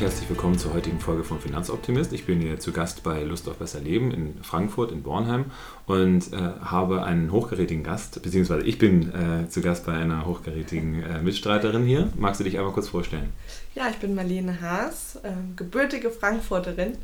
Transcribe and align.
Und 0.00 0.06
herzlich 0.06 0.30
willkommen 0.30 0.56
zur 0.56 0.72
heutigen 0.72 0.98
Folge 0.98 1.24
von 1.24 1.38
Finanzoptimist. 1.40 2.14
Ich 2.14 2.24
bin 2.24 2.40
hier 2.40 2.58
zu 2.58 2.72
Gast 2.72 3.02
bei 3.02 3.22
Lust 3.22 3.46
auf 3.50 3.58
besser 3.58 3.80
Leben 3.80 4.12
in 4.12 4.42
Frankfurt, 4.42 4.92
in 4.92 5.02
Bornheim 5.02 5.50
und 5.84 6.32
äh, 6.32 6.36
habe 6.38 7.02
einen 7.02 7.30
hochkarätigen 7.30 7.84
Gast, 7.84 8.22
beziehungsweise 8.22 8.64
ich 8.64 8.78
bin 8.78 9.12
äh, 9.12 9.50
zu 9.50 9.60
Gast 9.60 9.84
bei 9.84 9.92
einer 9.92 10.24
hochkarätigen 10.24 11.02
äh, 11.02 11.20
Mitstreiterin 11.20 11.84
hier. 11.84 12.08
Magst 12.16 12.40
du 12.40 12.44
dich 12.44 12.56
einmal 12.56 12.72
kurz 12.72 12.88
vorstellen? 12.88 13.30
Ja, 13.74 13.90
ich 13.90 13.96
bin 13.96 14.14
Marlene 14.14 14.62
Haas, 14.62 15.16
äh, 15.16 15.32
gebürtige 15.54 16.08
Frankfurterin 16.08 16.96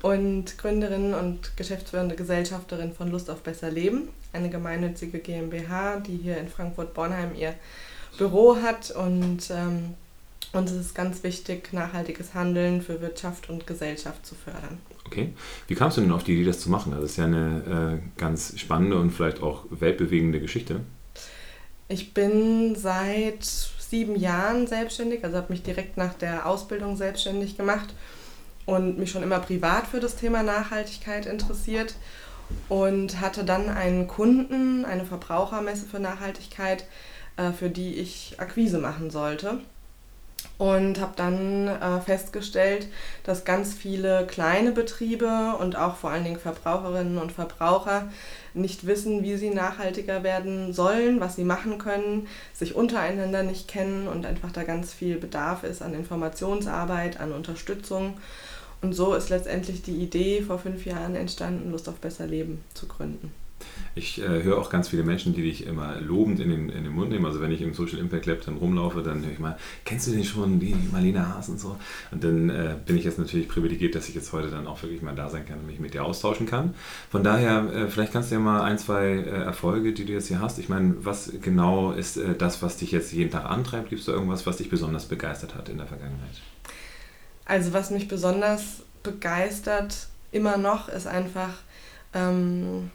und 0.00 0.56
Gründerin 0.56 1.12
und 1.12 1.58
geschäftsführende 1.58 2.16
Gesellschafterin 2.16 2.94
von 2.94 3.10
Lust 3.10 3.28
auf 3.28 3.42
besser 3.42 3.70
Leben, 3.70 4.08
eine 4.32 4.48
gemeinnützige 4.48 5.18
GmbH, 5.18 6.00
die 6.00 6.16
hier 6.16 6.38
in 6.38 6.48
Frankfurt-Bornheim 6.48 7.34
ihr 7.34 7.52
Büro 8.16 8.56
hat 8.56 8.92
und 8.92 9.50
ähm, 9.50 9.94
ist 10.52 10.72
es 10.72 10.94
ganz 10.94 11.22
wichtig, 11.22 11.72
nachhaltiges 11.72 12.34
Handeln 12.34 12.82
für 12.82 13.00
Wirtschaft 13.00 13.48
und 13.48 13.66
Gesellschaft 13.66 14.26
zu 14.26 14.34
fördern. 14.34 14.78
Okay. 15.06 15.32
Wie 15.68 15.74
kamst 15.74 15.96
du 15.96 16.00
denn 16.00 16.12
auf 16.12 16.24
die 16.24 16.34
Idee, 16.34 16.44
das 16.44 16.60
zu 16.60 16.70
machen? 16.70 16.92
Das 16.92 17.02
ist 17.02 17.16
ja 17.16 17.24
eine 17.24 18.00
äh, 18.02 18.20
ganz 18.20 18.58
spannende 18.58 18.98
und 18.98 19.10
vielleicht 19.10 19.42
auch 19.42 19.64
weltbewegende 19.70 20.40
Geschichte. 20.40 20.80
Ich 21.88 22.14
bin 22.14 22.74
seit 22.76 23.44
sieben 23.44 24.16
Jahren 24.16 24.66
selbstständig, 24.66 25.24
also 25.24 25.36
habe 25.36 25.52
mich 25.52 25.62
direkt 25.62 25.96
nach 25.96 26.14
der 26.14 26.46
Ausbildung 26.46 26.96
selbstständig 26.96 27.56
gemacht 27.56 27.94
und 28.66 28.98
mich 28.98 29.10
schon 29.10 29.22
immer 29.22 29.40
privat 29.40 29.86
für 29.86 30.00
das 30.00 30.16
Thema 30.16 30.42
Nachhaltigkeit 30.42 31.26
interessiert 31.26 31.94
und 32.68 33.20
hatte 33.20 33.44
dann 33.44 33.68
einen 33.68 34.06
Kunden, 34.06 34.84
eine 34.84 35.04
Verbrauchermesse 35.04 35.86
für 35.86 36.00
Nachhaltigkeit, 36.00 36.84
äh, 37.36 37.52
für 37.52 37.70
die 37.70 37.94
ich 37.94 38.34
Akquise 38.38 38.78
machen 38.78 39.10
sollte 39.10 39.60
und 40.60 41.00
habe 41.00 41.12
dann 41.16 41.68
äh, 41.68 42.02
festgestellt, 42.02 42.86
dass 43.24 43.46
ganz 43.46 43.72
viele 43.72 44.26
kleine 44.26 44.72
Betriebe 44.72 45.54
und 45.58 45.74
auch 45.74 45.96
vor 45.96 46.10
allen 46.10 46.22
Dingen 46.22 46.38
Verbraucherinnen 46.38 47.16
und 47.16 47.32
Verbraucher 47.32 48.10
nicht 48.52 48.86
wissen, 48.86 49.22
wie 49.22 49.38
sie 49.38 49.48
nachhaltiger 49.48 50.22
werden 50.22 50.74
sollen, 50.74 51.18
was 51.18 51.36
sie 51.36 51.44
machen 51.44 51.78
können, 51.78 52.28
sich 52.52 52.74
untereinander 52.74 53.42
nicht 53.42 53.68
kennen 53.68 54.06
und 54.06 54.26
einfach 54.26 54.52
da 54.52 54.64
ganz 54.64 54.92
viel 54.92 55.16
Bedarf 55.16 55.64
ist 55.64 55.80
an 55.80 55.94
Informationsarbeit, 55.94 57.20
an 57.20 57.32
Unterstützung. 57.32 58.18
Und 58.82 58.92
so 58.92 59.14
ist 59.14 59.30
letztendlich 59.30 59.80
die 59.80 59.96
Idee 59.96 60.42
vor 60.42 60.58
fünf 60.58 60.84
Jahren 60.84 61.16
entstanden, 61.16 61.70
Lust 61.70 61.88
auf 61.88 62.00
besser 62.00 62.26
Leben 62.26 62.62
zu 62.74 62.86
gründen. 62.86 63.32
Ich 63.94 64.20
äh, 64.22 64.42
höre 64.42 64.58
auch 64.58 64.70
ganz 64.70 64.88
viele 64.88 65.02
Menschen, 65.02 65.34
die 65.34 65.42
dich 65.42 65.66
immer 65.66 66.00
lobend 66.00 66.38
in 66.40 66.48
den, 66.48 66.68
in 66.68 66.84
den 66.84 66.92
Mund 66.92 67.10
nehmen. 67.10 67.26
Also 67.26 67.40
wenn 67.40 67.50
ich 67.50 67.60
im 67.60 67.74
Social 67.74 67.98
Impact 67.98 68.26
Lab 68.26 68.40
dann 68.44 68.56
rumlaufe, 68.56 69.02
dann 69.02 69.24
höre 69.24 69.32
ich 69.32 69.38
mal, 69.38 69.58
kennst 69.84 70.06
du 70.06 70.12
den 70.12 70.24
schon, 70.24 70.60
die 70.60 70.76
Marlene 70.92 71.28
Haas 71.28 71.48
und 71.48 71.58
so? 71.58 71.76
Und 72.10 72.22
dann 72.22 72.50
äh, 72.50 72.76
bin 72.86 72.96
ich 72.96 73.04
jetzt 73.04 73.18
natürlich 73.18 73.48
privilegiert, 73.48 73.94
dass 73.94 74.08
ich 74.08 74.14
jetzt 74.14 74.32
heute 74.32 74.48
dann 74.48 74.66
auch 74.66 74.80
wirklich 74.82 75.02
mal 75.02 75.14
da 75.14 75.28
sein 75.28 75.44
kann 75.44 75.58
und 75.58 75.66
mich 75.66 75.80
mit 75.80 75.94
dir 75.94 76.04
austauschen 76.04 76.46
kann. 76.46 76.74
Von 77.10 77.24
daher, 77.24 77.68
äh, 77.72 77.88
vielleicht 77.88 78.12
kannst 78.12 78.30
du 78.30 78.36
ja 78.36 78.40
mal 78.40 78.62
ein, 78.62 78.78
zwei 78.78 79.06
äh, 79.06 79.42
Erfolge, 79.42 79.92
die 79.92 80.04
du 80.04 80.12
jetzt 80.12 80.28
hier 80.28 80.40
hast. 80.40 80.58
Ich 80.58 80.68
meine, 80.68 80.94
was 81.04 81.32
genau 81.42 81.92
ist 81.92 82.16
äh, 82.16 82.34
das, 82.36 82.62
was 82.62 82.76
dich 82.76 82.92
jetzt 82.92 83.12
jeden 83.12 83.30
Tag 83.30 83.44
antreibt? 83.44 83.88
Gibt 83.88 84.00
es 84.00 84.06
da 84.06 84.12
irgendwas, 84.12 84.46
was 84.46 84.58
dich 84.58 84.70
besonders 84.70 85.06
begeistert 85.06 85.56
hat 85.56 85.68
in 85.68 85.78
der 85.78 85.86
Vergangenheit? 85.86 86.40
Also 87.44 87.72
was 87.72 87.90
mich 87.90 88.06
besonders 88.06 88.82
begeistert 89.02 90.08
immer 90.30 90.56
noch, 90.56 90.88
ist 90.88 91.08
einfach... 91.08 91.54
Ähm, 92.12 92.90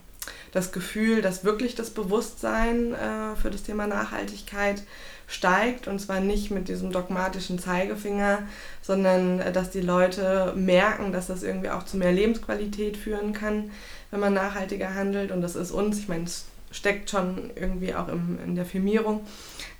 das 0.56 0.72
Gefühl, 0.72 1.20
dass 1.20 1.44
wirklich 1.44 1.74
das 1.74 1.90
Bewusstsein 1.90 2.94
äh, 2.94 3.36
für 3.36 3.50
das 3.50 3.62
Thema 3.62 3.86
Nachhaltigkeit 3.86 4.82
steigt. 5.26 5.86
Und 5.86 6.00
zwar 6.00 6.20
nicht 6.20 6.50
mit 6.50 6.68
diesem 6.68 6.92
dogmatischen 6.92 7.58
Zeigefinger, 7.58 8.38
sondern 8.80 9.40
äh, 9.40 9.52
dass 9.52 9.70
die 9.70 9.82
Leute 9.82 10.54
merken, 10.56 11.12
dass 11.12 11.26
das 11.26 11.42
irgendwie 11.42 11.68
auch 11.68 11.84
zu 11.84 11.98
mehr 11.98 12.12
Lebensqualität 12.12 12.96
führen 12.96 13.34
kann, 13.34 13.70
wenn 14.10 14.20
man 14.20 14.32
nachhaltiger 14.32 14.94
handelt. 14.94 15.30
Und 15.30 15.42
das 15.42 15.56
ist 15.56 15.70
uns, 15.70 15.98
ich 15.98 16.08
meine, 16.08 16.24
es 16.24 16.46
steckt 16.70 17.10
schon 17.10 17.50
irgendwie 17.54 17.94
auch 17.94 18.08
im, 18.08 18.38
in 18.42 18.54
der 18.54 18.64
Firmierung 18.64 19.26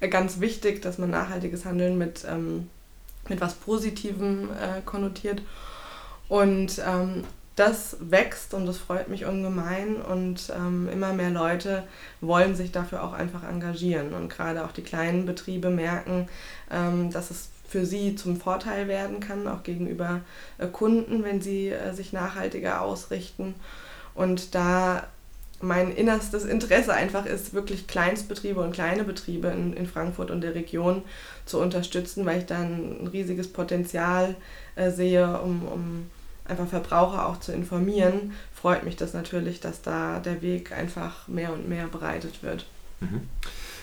äh, 0.01 0.09
ganz 0.09 0.41
wichtig, 0.41 0.83
dass 0.83 0.99
man 0.99 1.11
nachhaltiges 1.11 1.65
Handeln 1.65 1.97
mit, 1.97 2.27
ähm, 2.29 2.69
mit 3.29 3.41
was 3.41 3.55
Positivem 3.55 4.51
äh, 4.51 4.83
konnotiert. 4.85 5.41
Und 6.29 6.83
ähm, 6.87 7.25
das 7.57 7.97
wächst 8.01 8.55
und 8.55 8.67
das 8.67 8.77
freut 8.77 9.09
mich 9.09 9.25
ungemein. 9.25 9.97
Und 9.97 10.53
ähm, 10.55 10.89
immer 10.93 11.13
mehr 11.13 11.31
Leute 11.31 11.83
wollen 12.21 12.55
sich 12.55 12.71
dafür 12.71 13.03
auch 13.03 13.15
einfach 13.15 13.43
engagieren 13.43 14.13
und 14.13 14.29
gerade 14.29 14.65
auch 14.65 14.73
die 14.73 14.83
kleinen 14.83 15.27
Betriebe 15.27 15.71
merken, 15.71 16.29
ähm, 16.71 17.11
dass 17.11 17.31
es 17.31 17.49
für 17.69 17.85
sie 17.85 18.15
zum 18.15 18.37
Vorteil 18.37 18.89
werden 18.89 19.21
kann, 19.21 19.49
auch 19.49 19.63
gegenüber 19.63 20.21
äh, 20.59 20.67
Kunden, 20.67 21.25
wenn 21.25 21.41
sie 21.41 21.71
äh, 21.71 21.93
sich 21.95 22.13
nachhaltiger 22.13 22.83
ausrichten. 22.83 23.55
Und 24.15 24.55
da 24.55 25.07
mein 25.61 25.91
innerstes 25.91 26.45
Interesse 26.45 26.93
einfach 26.93 27.25
ist, 27.25 27.55
wirklich 27.55 27.87
Kleinstbetriebe 27.87 28.61
und 28.61 28.73
kleine 28.73 29.05
Betriebe 29.05 29.49
in, 29.49 29.73
in 29.73 29.87
Frankfurt 29.87 30.31
und 30.31 30.43
der 30.43 30.55
Region 30.55 31.03
zu 31.47 31.59
unterstützen, 31.59 32.27
weil 32.27 32.41
ich 32.41 32.47
da 32.47 32.59
ein 32.59 33.09
riesiges 33.11 33.51
Potenzial 33.51 34.37
äh, 34.75 34.91
sehe, 34.91 35.41
um, 35.41 35.67
um 35.67 36.11
einfach 36.49 36.67
Verbraucher 36.67 37.27
auch 37.27 37.41
zu 37.41 37.53
informieren, 37.53 38.33
freut 38.55 38.85
mich 38.85 38.97
das 38.97 39.15
natürlich, 39.15 39.61
dass 39.61 39.83
da 39.83 40.21
der 40.21 40.43
Weg 40.43 40.73
einfach 40.73 41.29
mehr 41.29 41.53
und 41.53 41.69
mehr 41.69 41.87
bereitet 41.87 42.43
wird. 42.43 42.67
Mhm. 43.01 43.23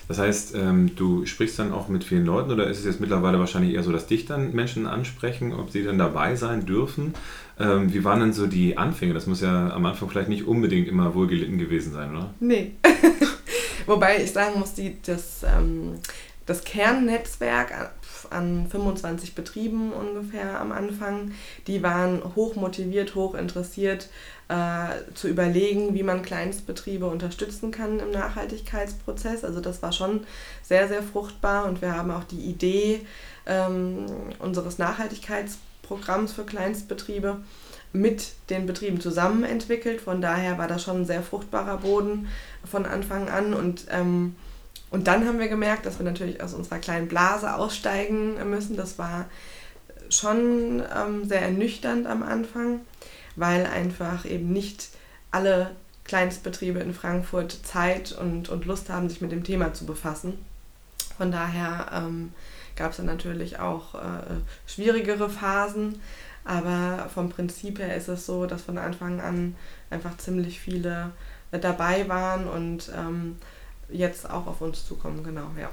Das 0.08 0.20
heißt, 0.20 0.56
ähm, 0.56 0.96
du 0.96 1.26
sprichst 1.26 1.58
dann 1.60 1.72
auch 1.72 1.88
mit 1.88 2.04
vielen 2.04 2.26
Leuten 2.26 2.52
oder 2.52 2.68
ist 2.68 2.80
es 2.80 2.86
jetzt 2.86 3.00
mittlerweile 3.00 3.40
wahrscheinlich 3.40 3.74
eher 3.74 3.84
so, 3.84 3.92
dass 3.92 4.06
dich 4.06 4.26
dann 4.26 4.54
Menschen 4.54 4.86
ansprechen, 4.86 5.54
ob 5.54 5.70
sie 5.72 5.84
dann 5.84 5.98
dabei 5.98 6.36
sein 6.36 6.66
dürfen? 6.66 7.14
Ähm, 7.58 7.94
wie 7.94 8.04
waren 8.04 8.20
denn 8.20 8.34
so 8.34 8.48
die 8.48 8.78
Anfänge? 8.78 9.14
Das 9.14 9.28
muss 9.28 9.42
ja 9.42 9.70
am 9.70 9.86
Anfang 9.86 10.10
vielleicht 10.10 10.30
nicht 10.30 10.46
unbedingt 10.46 10.88
immer 10.88 11.16
wohlgelitten 11.16 11.58
gewesen 11.58 11.94
sein, 11.94 12.12
oder? 12.12 12.34
Nee. 12.40 12.72
Wobei 13.86 14.22
ich 14.22 14.32
sagen 14.32 14.60
muss, 14.60 14.74
die, 14.74 14.98
das, 15.06 15.44
ähm, 15.44 15.96
das 16.46 16.64
Kernnetzwerk 16.64 17.92
an 18.32 18.68
25 18.70 19.36
Betrieben 19.36 19.92
ungefähr 19.92 20.60
am 20.60 20.72
Anfang. 20.72 21.32
Die 21.68 21.84
waren 21.84 22.22
hoch 22.36 22.56
motiviert, 22.56 23.16
hoch 23.16 23.36
interessiert, 23.36 24.10
äh, 24.50 25.14
zu 25.14 25.28
überlegen, 25.28 25.94
wie 25.94 26.04
man 26.04 26.22
Kleinstbetriebe 26.22 27.06
unterstützen 27.06 27.72
kann 27.72 28.00
im 28.00 28.12
Nachhaltigkeitsprozess. 28.12 29.44
Also 29.44 29.62
das 29.62 29.82
war 29.82 29.92
schon 29.92 30.26
sehr, 30.62 30.88
sehr 30.88 31.04
fruchtbar 31.04 31.66
und 31.66 31.82
wir 31.82 31.96
haben 31.96 32.12
auch 32.12 32.24
die 32.24 32.42
Idee 32.42 33.06
ähm, 33.46 34.06
unseres 34.40 34.78
Nachhaltigkeitsprogramms 34.78 36.34
für 36.34 36.44
Kleinstbetriebe 36.44 37.38
mit 37.94 38.34
den 38.50 38.66
Betrieben 38.66 39.00
zusammen 39.00 39.44
entwickelt. 39.44 40.02
Von 40.02 40.20
daher 40.20 40.58
war 40.58 40.68
das 40.68 40.84
schon 40.84 41.02
ein 41.02 41.06
sehr 41.06 41.22
fruchtbarer 41.22 41.78
Boden 41.78 42.28
von 42.70 42.86
Anfang 42.86 43.30
an 43.30 43.54
und 43.54 43.86
ähm, 43.92 44.36
und 44.94 45.08
dann 45.08 45.26
haben 45.28 45.40
wir 45.40 45.48
gemerkt, 45.48 45.88
dass 45.88 45.98
wir 45.98 46.06
natürlich 46.06 46.44
aus 46.44 46.54
unserer 46.54 46.78
kleinen 46.78 47.08
Blase 47.08 47.56
aussteigen 47.56 48.36
müssen. 48.48 48.78
Das 48.78 49.00
war 49.00 49.26
schon 50.10 50.84
ähm, 50.96 51.28
sehr 51.28 51.42
ernüchternd 51.42 52.06
am 52.06 52.22
Anfang, 52.22 52.82
weil 53.36 53.66
einfach 53.66 54.24
eben 54.24 54.54
nicht 54.54 54.90
alle 55.32 55.72
Kleinstbetriebe 56.04 56.78
in 56.78 56.94
Frankfurt 56.94 57.52
Zeit 57.66 58.12
und, 58.12 58.50
und 58.50 58.66
Lust 58.66 58.92
haben, 58.92 59.10
sich 59.10 59.20
mit 59.20 59.32
dem 59.32 59.44
Thema 59.44 59.74
zu 59.74 59.88
befassen. 59.88 60.38
Von 61.18 61.32
daher 61.32 61.88
ähm, 61.92 62.32
gab 62.76 62.92
es 62.92 62.98
dann 62.98 63.08
natürlich 63.08 63.58
auch 63.58 63.96
äh, 63.96 63.98
schwierigere 64.68 65.28
Phasen, 65.28 66.00
aber 66.46 67.10
vom 67.12 67.30
Prinzip 67.30 67.80
her 67.80 67.96
ist 67.96 68.10
es 68.10 68.28
so, 68.28 68.46
dass 68.46 68.62
von 68.62 68.78
Anfang 68.78 69.22
an 69.22 69.56
einfach 69.90 70.18
ziemlich 70.18 70.60
viele 70.60 71.10
äh, 71.52 71.58
dabei 71.58 72.08
waren 72.08 72.48
und 72.48 72.92
ähm, 72.96 73.38
jetzt 73.90 74.30
auch 74.30 74.48
auf 74.48 74.62
uns 74.62 74.86
zukommen, 74.86 75.24
genau, 75.24 75.48
ja. 75.60 75.70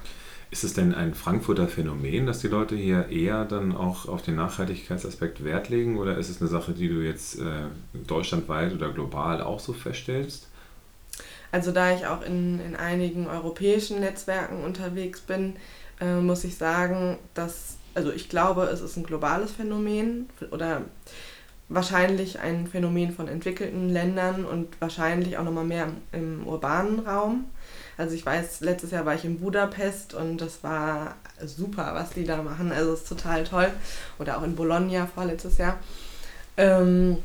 Ist 0.51 0.65
es 0.65 0.75
denn 0.75 0.95
ein 0.95 1.15
Frankfurter 1.15 1.69
Phänomen, 1.69 2.27
dass 2.27 2.41
die 2.41 2.49
Leute 2.49 2.75
hier 2.75 3.09
eher 3.09 3.45
dann 3.45 3.75
auch 3.75 4.09
auf 4.09 4.23
den 4.23 4.35
Nachhaltigkeitsaspekt 4.35 5.45
Wert 5.45 5.69
legen 5.69 5.97
oder 5.97 6.19
ist 6.19 6.29
es 6.29 6.41
eine 6.41 6.51
Sache, 6.51 6.73
die 6.73 6.89
du 6.89 6.97
jetzt 6.97 7.39
äh, 7.39 7.67
deutschlandweit 8.07 8.73
oder 8.75 8.91
global 8.91 9.43
auch 9.43 9.61
so 9.61 9.73
feststellst? 9.73 10.49
Also 11.53 11.71
da 11.71 11.95
ich 11.95 12.07
auch 12.07 12.23
in, 12.23 12.61
in 12.61 12.75
einigen 12.75 13.29
europäischen 13.29 14.01
Netzwerken 14.01 14.65
unterwegs 14.65 15.21
bin, 15.21 15.55
äh, 16.01 16.17
muss 16.17 16.43
ich 16.45 16.56
sagen, 16.56 17.19
dass, 17.35 17.77
also 17.95 18.11
ich 18.11 18.29
glaube, 18.29 18.65
es 18.65 18.81
ist 18.81 18.97
ein 18.97 19.05
globales 19.05 19.53
Phänomen 19.53 20.29
oder 20.51 20.83
wahrscheinlich 21.69 22.41
ein 22.41 22.67
Phänomen 22.67 23.13
von 23.13 23.29
entwickelten 23.29 23.89
Ländern 23.89 24.45
und 24.45 24.81
wahrscheinlich 24.81 25.39
auch 25.39 25.45
nochmal 25.45 25.65
mehr 25.65 25.89
im, 26.13 26.41
im 26.41 26.47
urbanen 26.47 27.01
Raum. 27.01 27.45
Also 28.00 28.14
ich 28.14 28.25
weiß, 28.25 28.62
letztes 28.62 28.93
Jahr 28.93 29.05
war 29.05 29.14
ich 29.14 29.26
in 29.26 29.41
Budapest 29.41 30.14
und 30.14 30.38
das 30.38 30.64
war 30.64 31.17
super, 31.44 31.91
was 31.93 32.08
die 32.08 32.25
da 32.25 32.41
machen. 32.43 32.73
Also 32.73 32.94
es 32.94 33.02
ist 33.02 33.08
total 33.11 33.44
toll. 33.44 33.70
Oder 34.19 34.38
auch 34.38 34.43
in 34.43 34.56
Bologna 34.56 35.06
vorletztes 35.06 35.58
Jahr. 35.58 35.79
Ähm, 36.56 37.19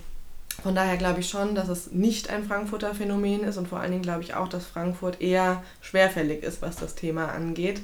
von 0.61 0.75
daher 0.75 0.97
glaube 0.97 1.21
ich 1.21 1.29
schon, 1.29 1.55
dass 1.55 1.69
es 1.69 1.91
nicht 1.91 2.29
ein 2.29 2.43
Frankfurter 2.43 2.93
Phänomen 2.93 3.45
ist 3.45 3.55
und 3.55 3.69
vor 3.69 3.79
allen 3.79 3.91
Dingen 3.91 4.03
glaube 4.03 4.23
ich 4.23 4.33
auch, 4.33 4.49
dass 4.49 4.65
Frankfurt 4.65 5.21
eher 5.21 5.63
schwerfällig 5.79 6.43
ist, 6.43 6.61
was 6.61 6.75
das 6.75 6.95
Thema 6.95 7.29
angeht. 7.29 7.79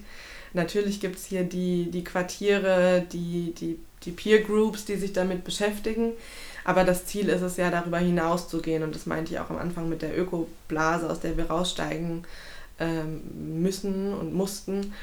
natürlich 0.51 0.99
gibt 0.99 1.15
es 1.15 1.25
hier 1.25 1.45
die, 1.45 1.89
die 1.91 2.03
Quartiere, 2.03 3.05
die, 3.09 3.53
die, 3.57 3.79
die 4.03 4.11
Peer 4.11 4.41
Groups, 4.41 4.83
die 4.83 4.97
sich 4.97 5.13
damit 5.13 5.45
beschäftigen. 5.45 6.11
Aber 6.65 6.83
das 6.83 7.05
Ziel 7.05 7.29
ist 7.29 7.41
es 7.41 7.55
ja, 7.55 7.71
darüber 7.71 7.99
hinaus 7.99 8.49
zu 8.49 8.61
gehen. 8.61 8.83
Und 8.83 8.94
das 8.94 9.05
meinte 9.05 9.31
ich 9.33 9.39
auch 9.39 9.49
am 9.49 9.57
Anfang 9.57 9.87
mit 9.87 10.01
der 10.01 10.19
Ökoblase, 10.19 11.09
aus 11.09 11.21
der 11.21 11.37
wir 11.37 11.49
raussteigen 11.49 12.25
ähm, 12.81 13.62
müssen 13.62 14.13
und 14.13 14.33
mussten. 14.33 14.94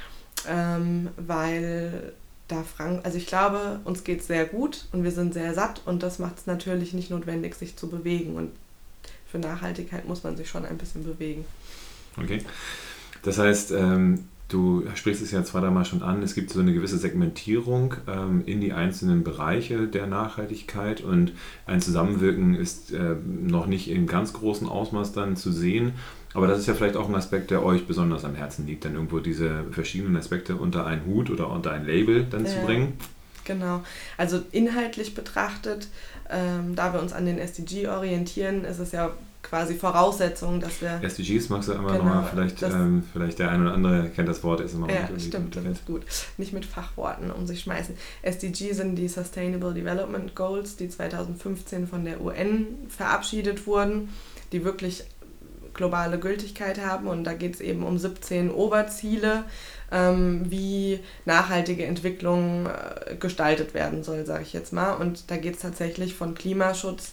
Ähm, 0.47 1.09
weil 1.17 2.13
da 2.49 2.63
Frank, 2.63 3.05
also 3.05 3.19
ich 3.19 3.27
glaube, 3.27 3.81
uns 3.85 4.05
geht 4.05 4.21
es 4.21 4.27
sehr 4.27 4.47
gut 4.47 4.87
und 4.93 5.05
wir 5.05 5.11
sind 5.11 5.35
sehr 5.35 5.55
satt 5.55 5.83
und 5.85 6.03
das 6.03 6.19
macht 6.19 6.39
es 6.39 6.47
natürlich 6.47 6.93
nicht 6.95 7.11
notwendig, 7.11 7.55
sich 7.55 7.77
zu 7.77 7.89
bewegen. 7.89 8.35
Und 8.35 8.51
für 9.31 9.39
Nachhaltigkeit 9.39 10.09
muss 10.09 10.25
man 10.25 10.37
sich 10.37 10.49
schon 10.49 10.65
ein 10.65 10.79
bisschen 10.79 11.05
bewegen. 11.05 11.45
Okay. 12.17 12.43
Das 13.23 13.39
heißt, 13.39 13.73
ähm, 13.73 14.25
du 14.49 14.85
sprichst 14.95 15.23
es 15.23 15.31
ja 15.31 15.45
zweimal 15.45 15.85
schon 15.85 16.03
an, 16.03 16.23
es 16.23 16.35
gibt 16.35 16.51
so 16.51 16.61
eine 16.61 16.73
gewisse 16.73 16.97
Segmentierung 16.97 17.95
ähm, 18.07 18.43
in 18.47 18.61
die 18.61 18.73
einzelnen 18.73 19.25
Bereiche 19.25 19.87
der 19.87 20.07
Nachhaltigkeit 20.07 21.03
und 21.03 21.33
ein 21.67 21.83
Zusammenwirken 21.83 22.55
ist 22.55 22.93
äh, 22.93 23.17
noch 23.25 23.67
nicht 23.67 23.91
in 23.91 24.07
ganz 24.07 24.33
großem 24.33 24.69
Ausmaß 24.69 25.13
dann 25.13 25.37
zu 25.37 25.53
sehen. 25.53 25.93
Aber 26.35 26.47
das 26.47 26.59
ist 26.59 26.67
ja 26.67 26.75
vielleicht 26.75 26.97
auch 26.97 27.09
ein 27.09 27.15
Aspekt, 27.15 27.51
der 27.51 27.65
euch 27.65 27.87
besonders 27.87 28.25
am 28.25 28.35
Herzen 28.35 28.67
liegt, 28.67 28.85
dann 28.85 28.95
irgendwo 28.95 29.19
diese 29.19 29.65
verschiedenen 29.71 30.17
Aspekte 30.17 30.57
unter 30.57 30.87
einen 30.87 31.07
Hut 31.07 31.31
oder 31.31 31.51
unter 31.51 31.73
ein 31.73 31.87
Label 31.87 32.25
dann 32.25 32.45
ja, 32.45 32.53
zu 32.53 32.59
bringen. 32.61 32.99
Genau. 33.45 33.83
Also 34.19 34.43
inhaltlich 34.53 35.15
betrachtet, 35.15 35.89
ähm, 36.29 36.77
da 36.77 36.93
wir 36.93 37.01
uns 37.01 37.13
an 37.13 37.25
den 37.25 37.39
SDG 37.39 37.89
orientieren, 37.89 38.65
ist 38.65 38.79
es 38.79 38.93
ja 38.93 39.11
quasi 39.43 39.75
Voraussetzung, 39.75 40.61
dass 40.61 40.83
wir. 40.83 41.01
SDGs 41.03 41.49
magst 41.49 41.69
du 41.69 41.73
immer 41.73 41.93
genau, 41.93 42.05
nochmal, 42.05 42.29
vielleicht, 42.31 42.63
ähm, 42.63 43.03
vielleicht 43.13 43.39
der 43.39 43.51
eine 43.51 43.65
oder 43.65 43.75
andere 43.75 44.11
kennt 44.11 44.29
das 44.29 44.43
Wort, 44.45 44.61
ist 44.61 44.75
immer 44.75 44.91
Ja, 44.91 45.09
stimmt, 45.19 45.57
das 45.57 45.65
ist 45.65 45.87
gut. 45.87 46.03
Nicht 46.37 46.53
mit 46.53 46.67
Fachworten 46.67 47.31
um 47.31 47.47
sich 47.47 47.61
schmeißen. 47.61 47.97
SDG 48.23 48.73
sind 48.73 48.97
die 48.97 49.09
Sustainable 49.09 49.73
Development 49.73 50.35
Goals, 50.35 50.77
die 50.77 50.89
2015 50.89 51.87
von 51.87 52.05
der 52.05 52.21
UN 52.21 52.67
verabschiedet 52.89 53.67
wurden, 53.67 54.11
die 54.53 54.65
wirklich 54.65 55.05
globale 55.79 56.19
Gültigkeit 56.19 56.85
haben. 56.85 57.07
Und 57.07 57.25
da 57.25 57.33
geht 57.33 57.55
es 57.55 57.61
eben 57.63 57.83
um 57.83 57.97
17 57.97 58.51
Oberziele, 58.51 59.45
ähm, 59.91 60.45
wie 60.51 61.01
nachhaltige 61.25 61.87
Entwicklung 61.87 62.67
äh, 62.67 63.15
gestaltet 63.15 63.73
werden 63.73 64.03
soll, 64.05 64.27
sage 64.27 64.43
ich 64.43 64.53
jetzt 64.53 64.75
mal. 64.75 64.93
Und 64.93 65.31
da 65.31 65.39
geht 65.39 65.55
es 65.55 65.63
tatsächlich 65.63 66.15
von 66.15 66.35
Klimaschutz 66.35 67.13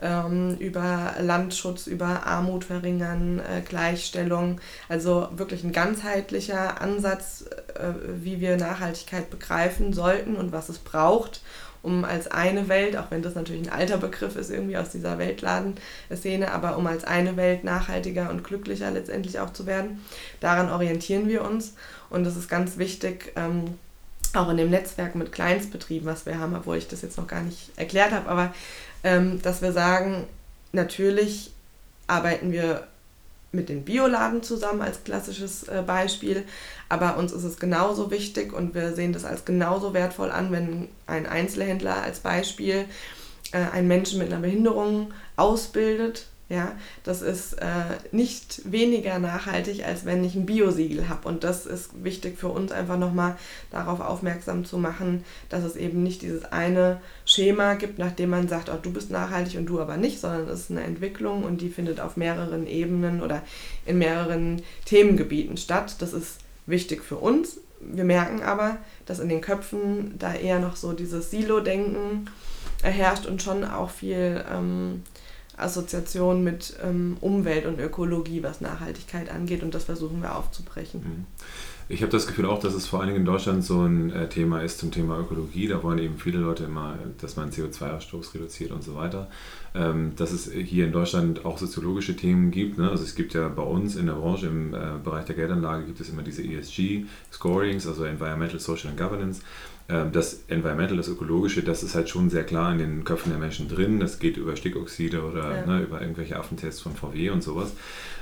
ähm, 0.00 0.56
über 0.58 1.14
Landschutz, 1.20 1.86
über 1.86 2.26
Armut 2.26 2.64
verringern, 2.64 3.40
äh, 3.40 3.60
Gleichstellung. 3.62 4.60
Also 4.88 5.28
wirklich 5.32 5.64
ein 5.64 5.72
ganzheitlicher 5.72 6.80
Ansatz, 6.80 7.44
äh, 7.74 7.92
wie 8.22 8.40
wir 8.40 8.56
Nachhaltigkeit 8.56 9.30
begreifen 9.30 9.92
sollten 9.92 10.36
und 10.36 10.52
was 10.52 10.68
es 10.68 10.78
braucht, 10.78 11.42
um 11.84 12.04
als 12.04 12.28
eine 12.28 12.68
Welt, 12.68 12.96
auch 12.96 13.10
wenn 13.10 13.22
das 13.22 13.34
natürlich 13.34 13.70
ein 13.70 13.78
alter 13.78 13.98
Begriff 13.98 14.36
ist, 14.36 14.50
irgendwie 14.50 14.76
aus 14.76 14.90
dieser 14.90 15.18
Weltladen-Szene, 15.18 16.50
aber 16.50 16.78
um 16.78 16.86
als 16.86 17.04
eine 17.04 17.36
Welt 17.36 17.62
nachhaltiger 17.62 18.30
und 18.30 18.42
glücklicher 18.42 18.90
letztendlich 18.90 19.38
auch 19.38 19.52
zu 19.52 19.66
werden. 19.66 20.02
Daran 20.40 20.70
orientieren 20.70 21.28
wir 21.28 21.44
uns 21.44 21.74
und 22.10 22.24
das 22.24 22.36
ist 22.36 22.48
ganz 22.48 22.78
wichtig, 22.78 23.32
ähm, 23.36 23.74
auch 24.32 24.48
in 24.48 24.56
dem 24.56 24.70
Netzwerk 24.70 25.14
mit 25.14 25.30
Kleinstbetrieben, 25.30 26.08
was 26.08 26.26
wir 26.26 26.38
haben, 26.38 26.56
obwohl 26.56 26.78
ich 26.78 26.88
das 26.88 27.02
jetzt 27.02 27.18
noch 27.18 27.28
gar 27.28 27.42
nicht 27.42 27.70
erklärt 27.76 28.12
habe, 28.12 28.28
aber 28.28 28.54
ähm, 29.04 29.40
dass 29.42 29.62
wir 29.62 29.72
sagen, 29.72 30.24
natürlich 30.72 31.52
arbeiten 32.06 32.50
wir 32.50 32.86
mit 33.54 33.68
den 33.68 33.84
Bioladen 33.84 34.42
zusammen 34.42 34.82
als 34.82 35.04
klassisches 35.04 35.64
äh, 35.64 35.82
Beispiel, 35.86 36.44
aber 36.88 37.16
uns 37.16 37.32
ist 37.32 37.44
es 37.44 37.58
genauso 37.58 38.10
wichtig 38.10 38.52
und 38.52 38.74
wir 38.74 38.94
sehen 38.94 39.12
das 39.12 39.24
als 39.24 39.44
genauso 39.44 39.94
wertvoll 39.94 40.30
an, 40.30 40.52
wenn 40.52 40.88
ein 41.06 41.26
Einzelhändler 41.26 42.02
als 42.02 42.20
Beispiel 42.20 42.86
äh, 43.52 43.58
einen 43.72 43.88
Menschen 43.88 44.18
mit 44.18 44.32
einer 44.32 44.40
Behinderung 44.40 45.12
ausbildet 45.36 46.26
ja, 46.50 46.72
das 47.04 47.22
ist 47.22 47.54
äh, 47.54 47.96
nicht 48.12 48.70
weniger 48.70 49.18
nachhaltig, 49.18 49.84
als 49.86 50.04
wenn 50.04 50.22
ich 50.24 50.34
ein 50.34 50.44
Biosiegel 50.44 51.08
habe. 51.08 51.26
Und 51.26 51.42
das 51.42 51.64
ist 51.64 52.04
wichtig 52.04 52.38
für 52.38 52.48
uns 52.48 52.70
einfach 52.70 52.98
nochmal 52.98 53.36
darauf 53.70 54.00
aufmerksam 54.00 54.66
zu 54.66 54.76
machen, 54.76 55.24
dass 55.48 55.64
es 55.64 55.74
eben 55.76 56.02
nicht 56.02 56.20
dieses 56.20 56.44
eine 56.44 57.00
Schema 57.24 57.74
gibt, 57.74 57.98
nachdem 57.98 58.30
man 58.30 58.46
sagt, 58.46 58.68
oh, 58.68 58.78
du 58.80 58.92
bist 58.92 59.10
nachhaltig 59.10 59.56
und 59.56 59.66
du 59.66 59.80
aber 59.80 59.96
nicht, 59.96 60.20
sondern 60.20 60.46
es 60.48 60.60
ist 60.60 60.70
eine 60.70 60.82
Entwicklung 60.82 61.44
und 61.44 61.62
die 61.62 61.70
findet 61.70 61.98
auf 61.98 62.18
mehreren 62.18 62.66
Ebenen 62.66 63.22
oder 63.22 63.42
in 63.86 63.96
mehreren 63.96 64.60
Themengebieten 64.84 65.56
statt. 65.56 65.96
Das 66.00 66.12
ist 66.12 66.40
wichtig 66.66 67.02
für 67.02 67.16
uns. 67.16 67.58
Wir 67.80 68.04
merken 68.04 68.42
aber, 68.42 68.76
dass 69.06 69.18
in 69.18 69.30
den 69.30 69.40
Köpfen 69.40 70.18
da 70.18 70.34
eher 70.34 70.58
noch 70.58 70.76
so 70.76 70.92
dieses 70.92 71.30
Silo-Denken 71.30 72.28
herrscht 72.82 73.26
und 73.26 73.42
schon 73.42 73.64
auch 73.64 73.90
viel 73.90 74.44
ähm, 74.50 75.02
Assoziation 75.56 76.42
mit 76.42 76.76
ähm, 76.82 77.16
Umwelt 77.20 77.66
und 77.66 77.78
Ökologie, 77.78 78.42
was 78.42 78.60
Nachhaltigkeit 78.60 79.30
angeht. 79.30 79.62
Und 79.62 79.74
das 79.74 79.84
versuchen 79.84 80.22
wir 80.22 80.36
aufzubrechen. 80.36 81.00
Mhm. 81.00 81.26
Ich 81.86 82.00
habe 82.00 82.10
das 82.10 82.26
Gefühl 82.26 82.46
auch, 82.46 82.60
dass 82.60 82.72
es 82.72 82.86
vor 82.86 83.00
allen 83.00 83.08
Dingen 83.08 83.20
in 83.20 83.26
Deutschland 83.26 83.62
so 83.62 83.82
ein 83.82 84.10
äh, 84.10 84.26
Thema 84.28 84.62
ist 84.62 84.78
zum 84.78 84.90
Thema 84.90 85.18
Ökologie. 85.18 85.68
Da 85.68 85.82
wollen 85.82 85.98
eben 85.98 86.16
viele 86.16 86.38
Leute 86.38 86.64
immer, 86.64 86.98
dass 87.20 87.36
man 87.36 87.50
CO2-Ausstoß 87.50 88.34
reduziert 88.34 88.70
und 88.70 88.82
so 88.82 88.94
weiter. 88.94 89.28
Ähm, 89.74 90.12
dass 90.16 90.32
es 90.32 90.50
hier 90.50 90.86
in 90.86 90.92
Deutschland 90.92 91.44
auch 91.44 91.58
soziologische 91.58 92.16
Themen 92.16 92.50
gibt. 92.50 92.78
Ne? 92.78 92.88
Also 92.88 93.04
es 93.04 93.14
gibt 93.14 93.34
ja 93.34 93.48
bei 93.48 93.62
uns 93.62 93.96
in 93.96 94.06
der 94.06 94.14
Branche 94.14 94.46
im 94.46 94.72
äh, 94.72 94.78
Bereich 95.02 95.26
der 95.26 95.34
Geldanlage 95.34 95.84
gibt 95.84 96.00
es 96.00 96.08
immer 96.08 96.22
diese 96.22 96.42
ESG-Scorings, 96.42 97.86
also 97.86 98.04
Environmental, 98.04 98.60
Social 98.60 98.88
and 98.88 98.98
Governance. 98.98 99.42
Ähm, 99.88 100.12
das 100.12 100.44
Environmental, 100.48 100.96
das 100.96 101.08
Ökologische, 101.08 101.62
das 101.62 101.82
ist 101.82 101.94
halt 101.94 102.08
schon 102.08 102.30
sehr 102.30 102.44
klar 102.44 102.72
in 102.72 102.78
den 102.78 103.04
Köpfen 103.04 103.30
der 103.30 103.38
Menschen 103.38 103.68
drin. 103.68 104.00
Das 104.00 104.18
geht 104.18 104.36
über 104.36 104.56
Stickoxide 104.56 105.22
oder 105.22 105.56
ja. 105.56 105.66
ne, 105.66 105.82
über 105.82 106.00
irgendwelche 106.00 106.38
Affentests 106.38 106.80
von 106.80 106.94
VW 106.94 107.30
und 107.30 107.42
sowas. 107.42 107.72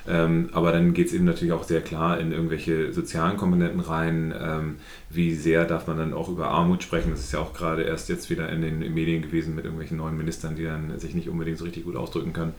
Ähm, 0.09 0.49
aber 0.53 0.73
dann 0.73 0.95
geht 0.95 1.07
es 1.07 1.13
eben 1.13 1.25
natürlich 1.25 1.53
auch 1.53 1.63
sehr 1.63 1.81
klar 1.81 2.19
in 2.19 2.33
irgendwelche 2.33 2.93
sozialen 2.93 3.37
Komponenten 3.37 3.79
rein. 3.79 4.35
Ähm, 4.37 4.77
wie 5.09 5.35
sehr 5.35 5.65
darf 5.65 5.87
man 5.87 5.99
dann 5.99 6.15
auch 6.15 6.29
über 6.29 6.49
Armut 6.49 6.83
sprechen? 6.83 7.11
Das 7.11 7.21
ist 7.21 7.33
ja 7.33 7.39
auch 7.39 7.53
gerade 7.53 7.83
erst 7.83 8.09
jetzt 8.09 8.29
wieder 8.29 8.49
in 8.49 8.63
den 8.63 8.79
Medien 8.93 9.23
gewesen 9.23 9.55
mit 9.55 9.65
irgendwelchen 9.65 9.99
neuen 9.99 10.17
Ministern, 10.17 10.57
die 10.57 10.65
dann 10.65 10.99
sich 10.99 11.15
nicht 11.15 11.29
unbedingt 11.29 11.59
so 11.59 11.65
richtig 11.65 11.85
gut 11.85 11.95
ausdrücken 11.95 12.33
können. 12.33 12.55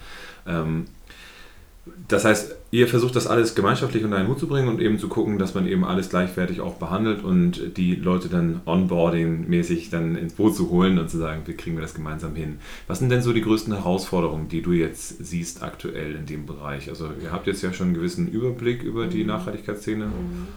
Ähm, 0.48 0.86
das 2.08 2.24
heißt, 2.24 2.56
ihr 2.72 2.88
versucht 2.88 3.16
das 3.16 3.28
alles 3.28 3.56
gemeinschaftlich 3.56 4.06
unter 4.06 4.16
einen 4.16 4.30
Hut 4.30 4.40
zu 4.40 4.48
bringen 4.48 4.70
und 4.70 4.80
eben 4.80 5.00
zu 5.00 5.10
gucken, 5.10 5.38
dass 5.38 5.54
man 5.54 5.68
eben 5.68 5.84
alles 5.84 6.10
gleichwertig 6.10 6.62
auch 6.62 6.76
behandelt 6.76 7.24
und 7.24 7.76
die 7.76 7.96
Leute 7.96 8.30
dann 8.30 8.62
onboarding-mäßig 8.66 9.90
dann 9.90 10.16
ins 10.16 10.34
Boot 10.34 10.56
zu 10.56 10.70
holen 10.70 10.98
und 10.98 11.10
zu 11.10 11.18
sagen, 11.18 11.42
wie 11.46 11.56
kriegen 11.56 11.76
wir 11.76 11.82
das 11.82 11.94
gemeinsam 11.94 12.36
hin. 12.36 12.60
Was 12.88 13.00
sind 13.00 13.10
denn 13.10 13.22
so 13.22 13.34
die 13.34 13.42
größten 13.42 13.74
Herausforderungen, 13.74 14.48
die 14.48 14.62
du 14.62 14.72
jetzt 14.72 15.26
siehst 15.26 15.62
aktuell 15.62 16.16
in 16.16 16.26
dem 16.26 16.46
Bereich? 16.46 16.88
Also 16.88 17.10
ihr 17.22 17.34
habt 17.34 17.48
jetzt 17.48 17.62
ja 17.62 17.74
schon 17.74 17.88
einen 17.88 17.96
gewissen 17.96 18.30
Überblick 18.30 18.82
über 18.82 19.08
die 19.08 19.24
mhm. 19.24 19.28
Nachhaltigkeitsszene. 19.28 20.06
Mhm. 20.06 20.48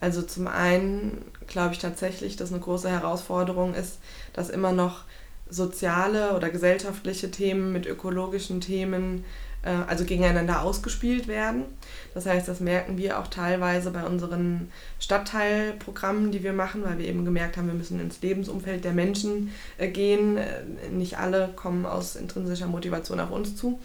Also 0.00 0.22
zum 0.22 0.48
einen 0.48 1.18
glaube 1.46 1.74
ich 1.74 1.78
tatsächlich, 1.78 2.34
dass 2.34 2.50
eine 2.52 2.60
große 2.60 2.90
Herausforderung 2.90 3.74
ist, 3.74 4.00
dass 4.32 4.50
immer 4.50 4.72
noch 4.72 5.04
soziale 5.48 6.34
oder 6.34 6.50
gesellschaftliche 6.50 7.30
Themen 7.30 7.72
mit 7.72 7.86
ökologischen 7.86 8.60
Themen 8.60 9.24
also 9.70 10.04
gegeneinander 10.04 10.62
ausgespielt 10.62 11.26
werden. 11.26 11.64
Das 12.12 12.26
heißt, 12.26 12.46
das 12.46 12.60
merken 12.60 12.98
wir 12.98 13.18
auch 13.18 13.28
teilweise 13.28 13.90
bei 13.90 14.04
unseren 14.04 14.70
Stadtteilprogrammen, 15.00 16.30
die 16.30 16.42
wir 16.42 16.52
machen, 16.52 16.84
weil 16.84 16.98
wir 16.98 17.08
eben 17.08 17.24
gemerkt 17.24 17.56
haben, 17.56 17.66
wir 17.66 17.74
müssen 17.74 18.00
ins 18.00 18.20
Lebensumfeld 18.20 18.84
der 18.84 18.92
Menschen 18.92 19.52
äh, 19.78 19.88
gehen. 19.88 20.36
Äh, 20.36 20.90
nicht 20.90 21.18
alle 21.18 21.48
kommen 21.56 21.86
aus 21.86 22.16
intrinsischer 22.16 22.66
Motivation 22.66 23.20
auf 23.20 23.30
uns 23.30 23.56
zu 23.56 23.80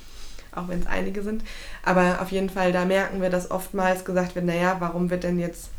auch 0.51 0.67
wenn 0.67 0.79
es 0.79 0.87
einige 0.87 1.21
sind. 1.21 1.43
Aber 1.83 2.21
auf 2.21 2.31
jeden 2.31 2.49
Fall, 2.49 2.71
da 2.71 2.85
merken 2.85 3.21
wir, 3.21 3.29
dass 3.29 3.51
oftmals 3.51 4.05
gesagt 4.05 4.35
wird, 4.35 4.45
naja, 4.45 4.77
warum 4.79 5.09
wird 5.09 5.23
denn 5.23 5.39
jetzt 5.39 5.69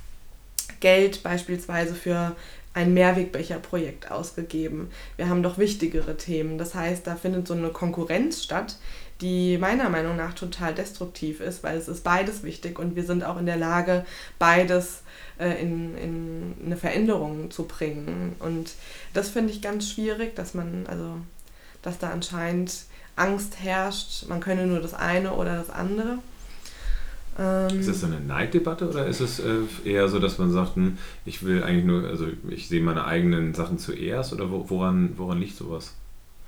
Geld 0.79 1.23
beispielsweise 1.23 1.95
für 1.95 2.37
ein 2.73 2.95
Mehrwegbecherprojekt 2.95 4.11
ausgegeben? 4.11 4.91
Wir 5.17 5.29
haben 5.29 5.43
doch 5.43 5.59
wichtigere 5.59 6.17
Themen. 6.17 6.57
Das 6.57 6.75
heißt, 6.75 7.07
da 7.07 7.17
findet 7.17 7.49
so 7.49 7.55
eine 7.55 7.71
Konkurrenz 7.71 8.43
statt, 8.43 8.77
die 9.21 9.59
meiner 9.59 9.89
Meinung 9.89 10.17
nach 10.17 10.35
total 10.35 10.75
destruktiv 10.75 11.41
ist, 11.41 11.63
weil 11.63 11.77
es 11.77 11.89
ist 11.89 12.05
beides 12.05 12.43
wichtig 12.43 12.79
und 12.79 12.97
wir 12.97 13.05
sind 13.05 13.25
auch 13.25 13.39
in 13.39 13.47
der 13.47 13.57
Lage, 13.57 14.05
beides 14.39 15.03
äh, 15.39 15.61
in, 15.61 15.97
in 15.97 16.55
eine 16.65 16.77
Veränderung 16.77 17.51
zu 17.51 17.65
bringen. 17.65 18.37
Und 18.39 18.73
das 19.13 19.29
finde 19.29 19.53
ich 19.53 19.63
ganz 19.63 19.91
schwierig, 19.91 20.35
dass 20.37 20.55
man, 20.55 20.87
also, 20.87 21.17
dass 21.83 21.99
da 21.99 22.11
anscheinend 22.11 22.85
Angst 23.17 23.61
herrscht, 23.61 24.27
man 24.29 24.41
könne 24.41 24.67
nur 24.67 24.81
das 24.81 24.95
eine 24.95 25.33
oder 25.33 25.57
das 25.57 25.71
andere. 25.71 26.19
ist 27.79 27.89
das 27.89 28.01
so 28.01 28.07
eine 28.07 28.21
Neiddebatte 28.21 28.89
oder 28.89 29.07
ist 29.07 29.21
es 29.21 29.41
äh, 29.41 29.59
eher 29.85 30.09
so, 30.09 30.19
dass 30.19 30.39
man 30.39 30.51
sagt, 30.51 30.77
hm, 30.77 30.99
ich 31.27 31.45
will 31.45 31.63
eigentlich 31.63 31.85
nur, 31.85 32.09
also 32.09 32.27
ich 32.49 32.69
sehe 32.69 32.83
meine 32.83 33.05
eigenen 33.05 33.55
Sachen 33.55 33.79
zuerst 33.79 34.33
oder 34.33 34.51
woran, 34.51 35.15
woran 35.17 35.39
liegt 35.39 35.57
sowas? 35.57 35.95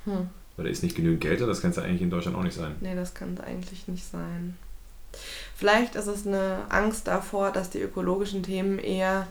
Hm. 0.05 0.29
Oder 0.63 0.71
ist 0.71 0.85
nicht 0.85 0.95
genügend 0.95 1.21
Geld 1.21 1.41
da? 1.41 1.47
Das 1.47 1.61
kann 1.61 1.71
es 1.71 1.77
ja 1.77 1.83
eigentlich 1.83 2.03
in 2.03 2.11
Deutschland 2.11 2.37
auch 2.37 2.45
nicht 2.45 2.55
sein. 2.55 2.77
Nee, 2.81 2.95
das 2.95 3.15
kann 3.15 3.35
es 3.35 3.41
eigentlich 3.41 3.89
nicht 3.89 4.05
sein. 4.09 4.57
Vielleicht 5.57 5.97
ist 5.97 6.07
es 6.07 6.25
eine 6.25 6.59
Angst 6.69 7.09
davor, 7.09 7.51
dass 7.51 7.69
die 7.69 7.81
ökologischen 7.81 8.45
Themen 8.45 8.79
eher 8.79 9.27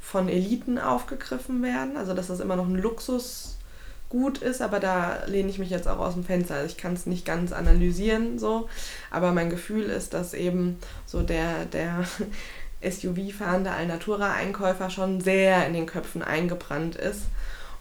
von 0.00 0.28
Eliten 0.28 0.78
aufgegriffen 0.78 1.62
werden, 1.62 1.96
also 1.96 2.12
dass 2.12 2.26
das 2.26 2.40
immer 2.40 2.56
noch 2.56 2.66
ein 2.66 2.74
Luxusgut 2.74 4.38
ist, 4.42 4.60
aber 4.60 4.80
da 4.80 5.24
lehne 5.26 5.48
ich 5.48 5.60
mich 5.60 5.70
jetzt 5.70 5.86
auch 5.86 6.00
aus 6.00 6.14
dem 6.14 6.24
Fenster. 6.24 6.56
Also 6.56 6.66
ich 6.66 6.76
kann 6.76 6.94
es 6.94 7.06
nicht 7.06 7.24
ganz 7.24 7.52
analysieren 7.52 8.40
so, 8.40 8.68
aber 9.12 9.30
mein 9.30 9.48
Gefühl 9.48 9.84
ist, 9.84 10.12
dass 10.12 10.34
eben 10.34 10.76
so 11.06 11.22
der, 11.22 11.66
der 11.66 12.04
SUV-fahrende 12.82 13.70
Alnatura-Einkäufer 13.70 14.90
schon 14.90 15.20
sehr 15.20 15.64
in 15.68 15.72
den 15.72 15.86
Köpfen 15.86 16.22
eingebrannt 16.22 16.96
ist 16.96 17.22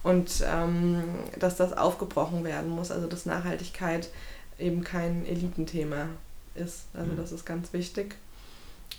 und 0.04 0.44
ähm, 0.46 1.04
dass 1.40 1.58
das 1.58 1.74
aufgebrochen 1.74 2.44
werden 2.44 2.70
muss, 2.70 2.92
also 2.92 3.08
dass 3.08 3.26
Nachhaltigkeit 3.26 4.10
eben 4.58 4.84
kein 4.84 5.26
Elitenthema 5.26 6.08
ist. 6.56 6.86
Also 6.94 7.12
mhm. 7.12 7.18
das 7.18 7.32
ist 7.32 7.46
ganz 7.46 7.74
wichtig. 7.74 8.16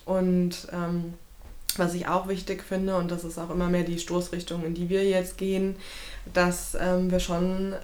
Und 0.04 0.68
ähm, 0.72 1.14
was 1.76 1.94
ich 1.94 2.06
auch 2.06 2.28
wichtig 2.28 2.62
finde, 2.62 2.96
und 2.96 3.10
das 3.10 3.24
ist 3.24 3.38
auch 3.38 3.50
immer 3.50 3.68
mehr 3.68 3.84
die 3.84 3.98
Stoßrichtung, 3.98 4.64
in 4.64 4.74
die 4.74 4.88
wir 4.88 5.04
jetzt 5.04 5.38
gehen, 5.38 5.76
dass 6.32 6.76
ähm, 6.78 7.10
wir 7.10 7.20
schon 7.20 7.74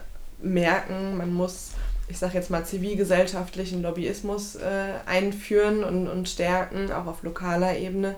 merken, 0.40 1.16
man 1.16 1.32
muss, 1.32 1.70
ich 2.08 2.18
sage 2.18 2.34
jetzt 2.34 2.50
mal, 2.50 2.64
zivilgesellschaftlichen 2.64 3.82
Lobbyismus 3.82 4.56
äh, 4.56 4.94
einführen 5.06 5.84
und, 5.84 6.06
und 6.08 6.28
stärken, 6.28 6.92
auch 6.92 7.06
auf 7.06 7.22
lokaler 7.22 7.76
Ebene, 7.78 8.14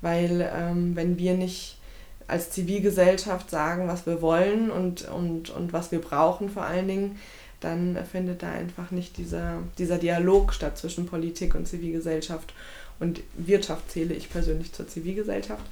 weil 0.00 0.50
ähm, 0.54 0.96
wenn 0.96 1.18
wir 1.18 1.34
nicht 1.34 1.78
als 2.26 2.50
Zivilgesellschaft 2.50 3.50
sagen, 3.50 3.88
was 3.88 4.06
wir 4.06 4.22
wollen 4.22 4.70
und, 4.70 5.08
und, 5.08 5.50
und 5.50 5.72
was 5.72 5.92
wir 5.92 6.00
brauchen 6.00 6.48
vor 6.48 6.64
allen 6.64 6.88
Dingen, 6.88 7.18
dann 7.60 7.98
findet 8.10 8.42
da 8.42 8.50
einfach 8.50 8.90
nicht 8.90 9.16
dieser, 9.16 9.62
dieser 9.78 9.98
Dialog 9.98 10.52
statt 10.52 10.78
zwischen 10.78 11.06
Politik 11.06 11.54
und 11.54 11.66
Zivilgesellschaft. 11.66 12.52
Und 13.00 13.20
Wirtschaft 13.36 13.90
zähle 13.90 14.14
ich 14.14 14.30
persönlich 14.30 14.72
zur 14.72 14.86
Zivilgesellschaft. 14.86 15.64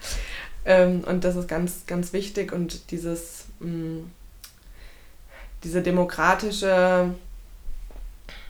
Ähm, 0.65 1.05
und 1.05 1.25
das 1.25 1.37
ist 1.37 1.49
ganz, 1.49 1.87
ganz 1.87 2.13
wichtig. 2.13 2.53
Und 2.53 2.91
dieses, 2.91 3.45
mm, 3.61 4.01
diese 5.65 5.83
demokratische 5.83 7.15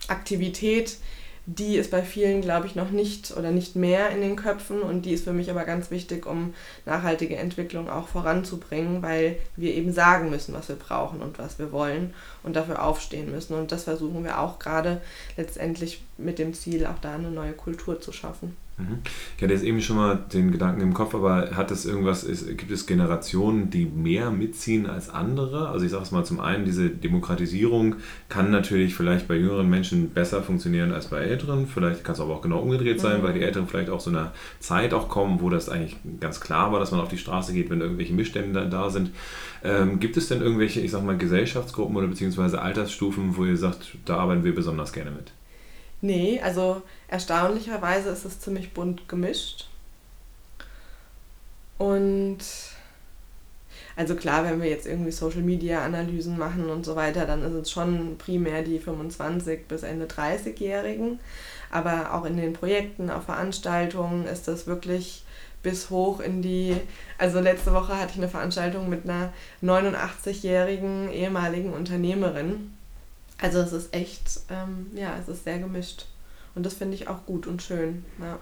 Aktivität, 0.08 0.96
die 1.46 1.76
ist 1.76 1.90
bei 1.90 2.02
vielen, 2.02 2.40
glaube 2.40 2.66
ich, 2.66 2.76
noch 2.76 2.90
nicht 2.90 3.36
oder 3.36 3.50
nicht 3.50 3.74
mehr 3.74 4.10
in 4.10 4.20
den 4.20 4.36
Köpfen 4.36 4.80
und 4.80 5.04
die 5.04 5.12
ist 5.12 5.24
für 5.24 5.32
mich 5.32 5.50
aber 5.50 5.64
ganz 5.64 5.90
wichtig, 5.90 6.24
um 6.24 6.54
nachhaltige 6.86 7.36
Entwicklung 7.36 7.90
auch 7.90 8.06
voranzubringen, 8.06 9.02
weil 9.02 9.36
wir 9.56 9.74
eben 9.74 9.92
sagen 9.92 10.30
müssen, 10.30 10.54
was 10.54 10.68
wir 10.68 10.76
brauchen 10.76 11.20
und 11.20 11.38
was 11.38 11.58
wir 11.58 11.72
wollen 11.72 12.14
und 12.44 12.54
dafür 12.54 12.84
aufstehen 12.84 13.32
müssen. 13.32 13.54
Und 13.54 13.72
das 13.72 13.84
versuchen 13.84 14.22
wir 14.22 14.38
auch 14.38 14.60
gerade 14.60 15.00
letztendlich 15.36 16.02
mit 16.16 16.38
dem 16.38 16.54
Ziel, 16.54 16.86
auch 16.86 16.98
da 17.00 17.14
eine 17.14 17.30
neue 17.30 17.54
Kultur 17.54 18.00
zu 18.00 18.12
schaffen. 18.12 18.56
Mhm. 18.82 18.98
Ich 19.36 19.42
hatte 19.42 19.52
jetzt 19.52 19.64
eben 19.64 19.80
schon 19.80 19.96
mal 19.96 20.18
den 20.32 20.52
Gedanken 20.52 20.80
im 20.80 20.94
Kopf, 20.94 21.14
aber 21.14 21.50
hat 21.52 21.70
es 21.70 21.84
irgendwas, 21.84 22.24
ist, 22.24 22.46
gibt 22.58 22.70
es 22.70 22.86
Generationen, 22.86 23.70
die 23.70 23.86
mehr 23.86 24.30
mitziehen 24.30 24.86
als 24.86 25.10
andere? 25.10 25.68
Also 25.68 25.84
ich 25.84 25.90
sage 25.90 26.02
es 26.02 26.10
mal 26.10 26.24
zum 26.24 26.40
einen, 26.40 26.64
diese 26.64 26.90
Demokratisierung 26.90 27.96
kann 28.28 28.50
natürlich 28.50 28.94
vielleicht 28.94 29.28
bei 29.28 29.36
jüngeren 29.36 29.68
Menschen 29.68 30.10
besser 30.10 30.42
funktionieren 30.42 30.92
als 30.92 31.06
bei 31.06 31.18
älteren. 31.18 31.66
Vielleicht 31.66 32.04
kann 32.04 32.14
es 32.14 32.20
aber 32.20 32.34
auch 32.34 32.42
genau 32.42 32.60
umgedreht 32.60 33.00
sein, 33.00 33.20
mhm. 33.20 33.24
weil 33.24 33.34
die 33.34 33.42
Älteren 33.42 33.66
vielleicht 33.66 33.90
auch 33.90 34.00
so 34.00 34.10
einer 34.10 34.32
Zeit 34.60 34.94
auch 34.94 35.08
kommen, 35.08 35.40
wo 35.40 35.50
das 35.50 35.68
eigentlich 35.68 35.96
ganz 36.20 36.40
klar 36.40 36.72
war, 36.72 36.80
dass 36.80 36.90
man 36.90 37.00
auf 37.00 37.08
die 37.08 37.18
Straße 37.18 37.52
geht, 37.52 37.70
wenn 37.70 37.80
irgendwelche 37.80 38.14
Missstände 38.14 38.68
da 38.68 38.90
sind. 38.90 39.10
Ähm, 39.64 40.00
gibt 40.00 40.16
es 40.16 40.28
denn 40.28 40.40
irgendwelche, 40.42 40.80
ich 40.80 40.90
sag 40.90 41.04
mal, 41.04 41.16
Gesellschaftsgruppen 41.16 41.96
oder 41.96 42.08
beziehungsweise 42.08 42.60
Altersstufen, 42.60 43.36
wo 43.36 43.44
ihr 43.44 43.56
sagt, 43.56 43.96
da 44.04 44.16
arbeiten 44.16 44.44
wir 44.44 44.54
besonders 44.54 44.92
gerne 44.92 45.10
mit? 45.12 45.32
Nee, 46.00 46.40
also 46.42 46.82
erstaunlicherweise 47.12 48.08
ist 48.10 48.24
es 48.24 48.40
ziemlich 48.40 48.72
bunt 48.72 49.08
gemischt. 49.08 49.68
Und 51.78 52.38
also 53.96 54.14
klar, 54.14 54.44
wenn 54.44 54.62
wir 54.62 54.70
jetzt 54.70 54.86
irgendwie 54.86 55.12
Social 55.12 55.42
Media 55.42 55.84
Analysen 55.84 56.38
machen 56.38 56.70
und 56.70 56.84
so 56.84 56.96
weiter, 56.96 57.26
dann 57.26 57.42
ist 57.42 57.52
es 57.52 57.70
schon 57.70 58.16
primär 58.16 58.62
die 58.62 58.78
25 58.78 59.66
bis 59.68 59.82
Ende 59.82 60.06
30-Jährigen. 60.06 61.20
Aber 61.70 62.14
auch 62.14 62.24
in 62.24 62.36
den 62.36 62.54
Projekten, 62.54 63.10
auf 63.10 63.24
Veranstaltungen 63.24 64.26
ist 64.26 64.48
das 64.48 64.66
wirklich 64.66 65.24
bis 65.62 65.90
hoch 65.90 66.20
in 66.20 66.42
die. 66.42 66.76
Also 67.18 67.40
letzte 67.40 67.72
Woche 67.72 67.96
hatte 67.98 68.12
ich 68.12 68.18
eine 68.18 68.28
Veranstaltung 68.28 68.88
mit 68.88 69.04
einer 69.04 69.32
89-jährigen 69.62 71.10
ehemaligen 71.10 71.72
Unternehmerin 71.72 72.72
also 73.42 73.58
es 73.58 73.72
ist 73.72 73.92
echt, 73.92 74.40
ähm, 74.50 74.86
ja, 74.94 75.16
es 75.20 75.28
ist 75.28 75.42
sehr 75.42 75.58
gemischt. 75.58 76.06
Und 76.54 76.66
das 76.66 76.74
finde 76.74 76.94
ich 76.94 77.08
auch 77.08 77.24
gut 77.26 77.46
und 77.46 77.62
schön. 77.62 78.04
Ja. 78.20 78.38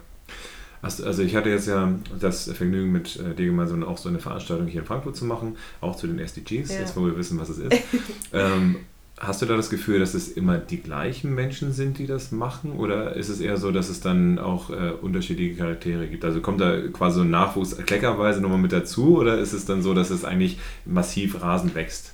Also 0.82 1.22
ich 1.22 1.36
hatte 1.36 1.50
jetzt 1.50 1.68
ja 1.68 1.92
das 2.18 2.50
Vergnügen 2.50 2.90
mit 2.90 3.16
äh, 3.16 3.34
dir 3.34 3.46
gemeinsam 3.46 3.84
auch 3.84 3.98
so 3.98 4.08
eine 4.08 4.18
Veranstaltung 4.18 4.66
hier 4.66 4.80
in 4.80 4.86
Frankfurt 4.86 5.14
zu 5.14 5.26
machen, 5.26 5.56
auch 5.82 5.94
zu 5.94 6.06
den 6.06 6.18
SDGs, 6.18 6.70
ja. 6.72 6.80
jetzt 6.80 6.96
wo 6.96 7.04
wir 7.04 7.18
wissen, 7.18 7.38
was 7.38 7.50
es 7.50 7.58
ist. 7.58 7.76
ähm, 8.32 8.76
hast 9.18 9.42
du 9.42 9.46
da 9.46 9.56
das 9.56 9.68
Gefühl, 9.68 10.00
dass 10.00 10.14
es 10.14 10.28
immer 10.28 10.56
die 10.56 10.80
gleichen 10.80 11.34
Menschen 11.34 11.72
sind, 11.72 11.98
die 11.98 12.06
das 12.06 12.32
machen? 12.32 12.72
Oder 12.72 13.14
ist 13.14 13.28
es 13.28 13.40
eher 13.40 13.58
so, 13.58 13.70
dass 13.70 13.90
es 13.90 14.00
dann 14.00 14.38
auch 14.38 14.70
äh, 14.70 14.92
unterschiedliche 15.02 15.56
Charaktere 15.56 16.06
gibt? 16.06 16.24
Also 16.24 16.40
kommt 16.40 16.62
da 16.62 16.80
quasi 16.88 17.16
so 17.16 17.22
ein 17.22 17.30
Nachwuchs 17.30 17.76
kleckerweise 17.84 18.40
nochmal 18.40 18.58
mit 18.58 18.72
dazu 18.72 19.18
oder 19.18 19.38
ist 19.38 19.52
es 19.52 19.66
dann 19.66 19.82
so, 19.82 19.92
dass 19.92 20.08
es 20.08 20.24
eigentlich 20.24 20.58
massiv 20.86 21.42
rasend 21.42 21.74
wächst? 21.74 22.12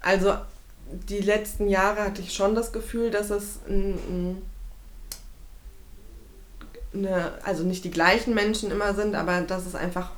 Also 0.00 0.34
die 1.08 1.18
letzten 1.18 1.68
Jahre 1.68 2.02
hatte 2.02 2.22
ich 2.22 2.32
schon 2.32 2.54
das 2.54 2.72
Gefühl, 2.72 3.10
dass 3.10 3.30
es 3.30 3.58
ein, 3.68 4.38
eine, 6.98 7.32
also 7.44 7.64
nicht 7.64 7.84
die 7.84 7.90
gleichen 7.90 8.34
Menschen 8.34 8.70
immer 8.70 8.94
sind, 8.94 9.14
aber 9.14 9.40
dass 9.42 9.66
es 9.66 9.74
einfach 9.74 10.10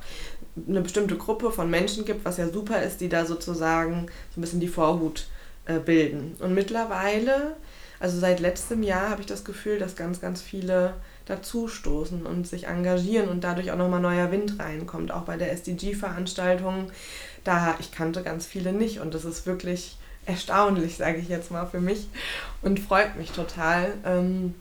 eine 0.67 0.81
bestimmte 0.81 1.15
Gruppe 1.15 1.51
von 1.51 1.69
Menschen 1.69 2.05
gibt, 2.05 2.25
was 2.25 2.37
ja 2.37 2.49
super 2.49 2.81
ist, 2.81 3.01
die 3.01 3.09
da 3.09 3.25
sozusagen 3.25 4.07
so 4.33 4.39
ein 4.39 4.41
bisschen 4.41 4.59
die 4.59 4.67
Vorhut 4.67 5.27
äh, 5.65 5.79
bilden. 5.79 6.35
Und 6.39 6.53
mittlerweile, 6.53 7.55
also 7.99 8.19
seit 8.19 8.39
letztem 8.39 8.83
Jahr, 8.83 9.09
habe 9.09 9.21
ich 9.21 9.27
das 9.27 9.45
Gefühl, 9.45 9.79
dass 9.79 9.95
ganz, 9.95 10.19
ganz 10.19 10.41
viele 10.41 10.95
dazustoßen 11.25 12.25
und 12.25 12.47
sich 12.47 12.67
engagieren 12.67 13.29
und 13.29 13.43
dadurch 13.43 13.71
auch 13.71 13.77
nochmal 13.77 14.01
neuer 14.01 14.31
Wind 14.31 14.59
reinkommt. 14.59 15.11
Auch 15.11 15.23
bei 15.23 15.37
der 15.37 15.51
SDG-Veranstaltung, 15.53 16.91
da 17.43 17.75
ich 17.79 17.91
kannte 17.91 18.23
ganz 18.23 18.45
viele 18.45 18.73
nicht 18.73 18.99
und 18.99 19.13
das 19.13 19.23
ist 19.23 19.45
wirklich 19.45 19.97
erstaunlich, 20.25 20.97
sage 20.97 21.17
ich 21.17 21.29
jetzt 21.29 21.51
mal 21.51 21.65
für 21.65 21.79
mich 21.79 22.07
und 22.61 22.79
freut 22.79 23.15
mich 23.17 23.31
total, 23.31 23.93
ähm, 24.05 24.53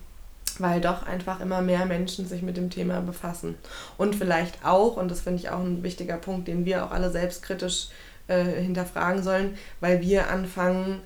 weil 0.61 0.81
doch 0.81 1.05
einfach 1.07 1.41
immer 1.41 1.63
mehr 1.63 1.87
Menschen 1.87 2.27
sich 2.27 2.43
mit 2.43 2.57
dem 2.57 2.71
Thema 2.71 3.01
befassen. 3.01 3.57
Und 3.97 4.17
vielleicht 4.17 4.65
auch, 4.65 4.97
und 4.97 5.11
das 5.11 5.21
finde 5.21 5.41
ich 5.41 5.51
auch 5.51 5.61
ein 5.61 5.83
wichtiger 5.83 6.17
Punkt, 6.17 6.49
den 6.49 6.65
wir 6.65 6.85
auch 6.85 6.91
alle 6.91 7.11
selbstkritisch 7.11 7.89
äh, 8.29 8.45
hinterfragen 8.45 9.23
sollen, 9.23 9.57
weil 9.81 10.01
wir 10.01 10.31
anfangen, 10.31 11.01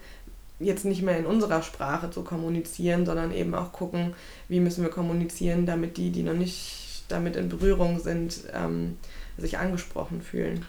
jetzt 0.60 0.84
nicht 0.84 1.02
mehr 1.02 1.18
in 1.18 1.26
unserer 1.26 1.62
Sprache 1.62 2.10
zu 2.10 2.22
kommunizieren, 2.22 3.04
sondern 3.04 3.32
eben 3.32 3.54
auch 3.54 3.72
gucken, 3.72 4.14
wie 4.48 4.60
müssen 4.60 4.84
wir 4.84 4.90
kommunizieren, 4.90 5.66
damit 5.66 5.96
die, 5.96 6.10
die 6.10 6.22
noch 6.22 6.34
nicht 6.34 7.04
damit 7.08 7.36
in 7.36 7.48
Berührung 7.48 7.98
sind, 7.98 8.44
ähm, 8.54 8.96
sich 9.36 9.58
angesprochen 9.58 10.22
fühlen 10.22 10.64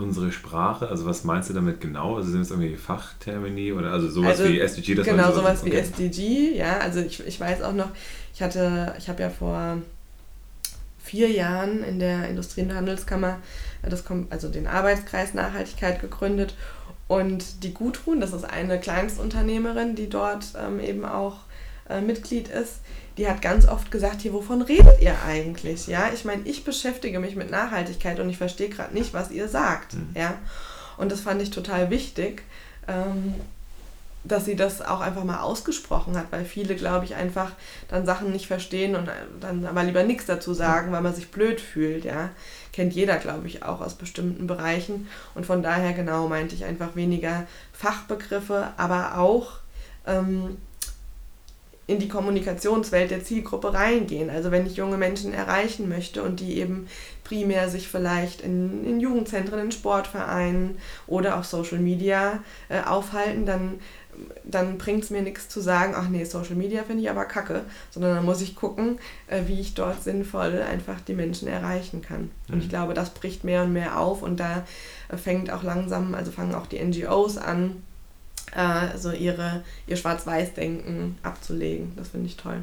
unsere 0.00 0.32
Sprache? 0.32 0.88
Also 0.88 1.06
was 1.06 1.24
meinst 1.24 1.50
du 1.50 1.54
damit 1.54 1.80
genau? 1.80 2.16
Also 2.16 2.30
sind 2.30 2.42
es 2.42 2.50
irgendwie 2.50 2.76
Fachtermini 2.76 3.72
oder 3.72 3.92
also 3.92 4.08
sowas 4.08 4.40
also, 4.40 4.52
wie 4.52 4.58
SDG? 4.58 4.94
Das 4.94 5.06
genau, 5.06 5.32
sowas 5.32 5.62
okay. 5.62 5.72
wie 5.72 5.76
SDG, 5.76 6.56
ja. 6.56 6.78
Also 6.78 7.00
ich, 7.00 7.24
ich 7.26 7.38
weiß 7.38 7.62
auch 7.62 7.72
noch, 7.72 7.90
ich 8.34 8.42
hatte, 8.42 8.94
ich 8.98 9.08
habe 9.08 9.22
ja 9.22 9.30
vor 9.30 9.78
vier 11.02 11.30
Jahren 11.30 11.82
in 11.82 11.98
der 11.98 12.28
Industrie- 12.28 12.62
und 12.62 12.74
Handelskammer 12.74 13.38
das, 13.82 14.04
also 14.30 14.48
den 14.48 14.66
Arbeitskreis 14.66 15.34
Nachhaltigkeit 15.34 16.00
gegründet 16.00 16.54
und 17.08 17.64
die 17.64 17.74
Gudrun, 17.74 18.20
das 18.20 18.32
ist 18.32 18.44
eine 18.44 18.78
Kleinstunternehmerin, 18.78 19.96
die 19.96 20.08
dort 20.08 20.52
ähm, 20.56 20.78
eben 20.78 21.04
auch 21.04 21.38
äh, 21.88 22.00
Mitglied 22.00 22.48
ist, 22.48 22.80
die 23.20 23.28
hat 23.28 23.42
ganz 23.42 23.68
oft 23.68 23.90
gesagt, 23.90 24.22
hier, 24.22 24.32
wovon 24.32 24.62
redet 24.62 25.02
ihr 25.02 25.14
eigentlich? 25.28 25.86
Ja, 25.86 26.10
ich 26.12 26.24
meine, 26.24 26.40
ich 26.46 26.64
beschäftige 26.64 27.20
mich 27.20 27.36
mit 27.36 27.50
Nachhaltigkeit 27.50 28.18
und 28.18 28.30
ich 28.30 28.38
verstehe 28.38 28.70
gerade 28.70 28.94
nicht, 28.94 29.12
was 29.12 29.30
ihr 29.30 29.46
sagt. 29.46 29.92
Mhm. 29.92 30.08
Ja, 30.14 30.38
und 30.96 31.12
das 31.12 31.20
fand 31.20 31.42
ich 31.42 31.50
total 31.50 31.90
wichtig, 31.90 32.44
ähm, 32.88 33.34
dass 34.24 34.46
sie 34.46 34.56
das 34.56 34.80
auch 34.80 35.02
einfach 35.02 35.24
mal 35.24 35.40
ausgesprochen 35.42 36.16
hat, 36.16 36.32
weil 36.32 36.46
viele, 36.46 36.76
glaube 36.76 37.04
ich, 37.04 37.14
einfach 37.14 37.52
dann 37.88 38.06
Sachen 38.06 38.32
nicht 38.32 38.46
verstehen 38.46 38.96
und 38.96 39.10
dann 39.38 39.66
aber 39.66 39.82
lieber 39.82 40.02
nichts 40.02 40.24
dazu 40.24 40.54
sagen, 40.54 40.90
weil 40.90 41.02
man 41.02 41.14
sich 41.14 41.30
blöd 41.30 41.60
fühlt. 41.60 42.06
Ja, 42.06 42.30
kennt 42.72 42.94
jeder, 42.94 43.18
glaube 43.18 43.48
ich, 43.48 43.62
auch 43.62 43.82
aus 43.82 43.96
bestimmten 43.96 44.46
Bereichen. 44.46 45.08
Und 45.34 45.44
von 45.44 45.62
daher 45.62 45.92
genau 45.92 46.26
meinte 46.26 46.54
ich 46.54 46.64
einfach 46.64 46.96
weniger 46.96 47.46
Fachbegriffe, 47.74 48.68
aber 48.78 49.18
auch 49.18 49.58
ähm, 50.06 50.56
in 51.90 51.98
die 51.98 52.08
Kommunikationswelt 52.08 53.10
der 53.10 53.24
Zielgruppe 53.24 53.74
reingehen. 53.74 54.30
Also 54.30 54.52
wenn 54.52 54.64
ich 54.64 54.76
junge 54.76 54.96
Menschen 54.96 55.34
erreichen 55.34 55.88
möchte 55.88 56.22
und 56.22 56.38
die 56.38 56.58
eben 56.58 56.86
primär 57.24 57.68
sich 57.68 57.88
vielleicht 57.88 58.42
in, 58.42 58.84
in 58.84 59.00
Jugendzentren, 59.00 59.58
in 59.58 59.72
Sportvereinen 59.72 60.78
oder 61.08 61.36
auch 61.36 61.44
Social 61.44 61.78
Media 61.78 62.44
äh, 62.68 62.82
aufhalten, 62.82 63.44
dann 63.44 63.80
dann 64.44 64.76
bringt 64.76 65.04
es 65.04 65.10
mir 65.10 65.22
nichts 65.22 65.48
zu 65.48 65.60
sagen, 65.60 65.94
ach 65.96 66.08
nee, 66.08 66.24
Social 66.24 66.56
Media 66.56 66.82
finde 66.82 67.02
ich 67.02 67.10
aber 67.10 67.24
kacke, 67.24 67.62
sondern 67.90 68.16
dann 68.16 68.24
muss 68.24 68.42
ich 68.42 68.54
gucken, 68.54 68.98
äh, 69.28 69.42
wie 69.46 69.60
ich 69.60 69.72
dort 69.72 70.02
sinnvoll 70.02 70.60
einfach 70.60 71.00
die 71.00 71.14
Menschen 71.14 71.48
erreichen 71.48 72.02
kann. 72.02 72.22
Mhm. 72.48 72.54
Und 72.54 72.58
ich 72.58 72.66
mhm. 72.66 72.70
glaube, 72.70 72.92
das 72.92 73.10
bricht 73.10 73.44
mehr 73.44 73.62
und 73.62 73.72
mehr 73.72 73.98
auf 73.98 74.22
und 74.22 74.38
da 74.38 74.64
fängt 75.16 75.50
auch 75.50 75.62
langsam, 75.62 76.14
also 76.14 76.32
fangen 76.32 76.54
auch 76.54 76.66
die 76.66 76.84
NGOs 76.84 77.38
an, 77.38 77.82
äh, 78.54 78.96
so 78.98 79.12
ihre, 79.12 79.62
ihr 79.86 79.96
Schwarz-Weiß-Denken 79.96 81.18
abzulegen. 81.22 81.92
Das 81.96 82.08
finde 82.08 82.26
ich 82.26 82.36
toll. 82.36 82.58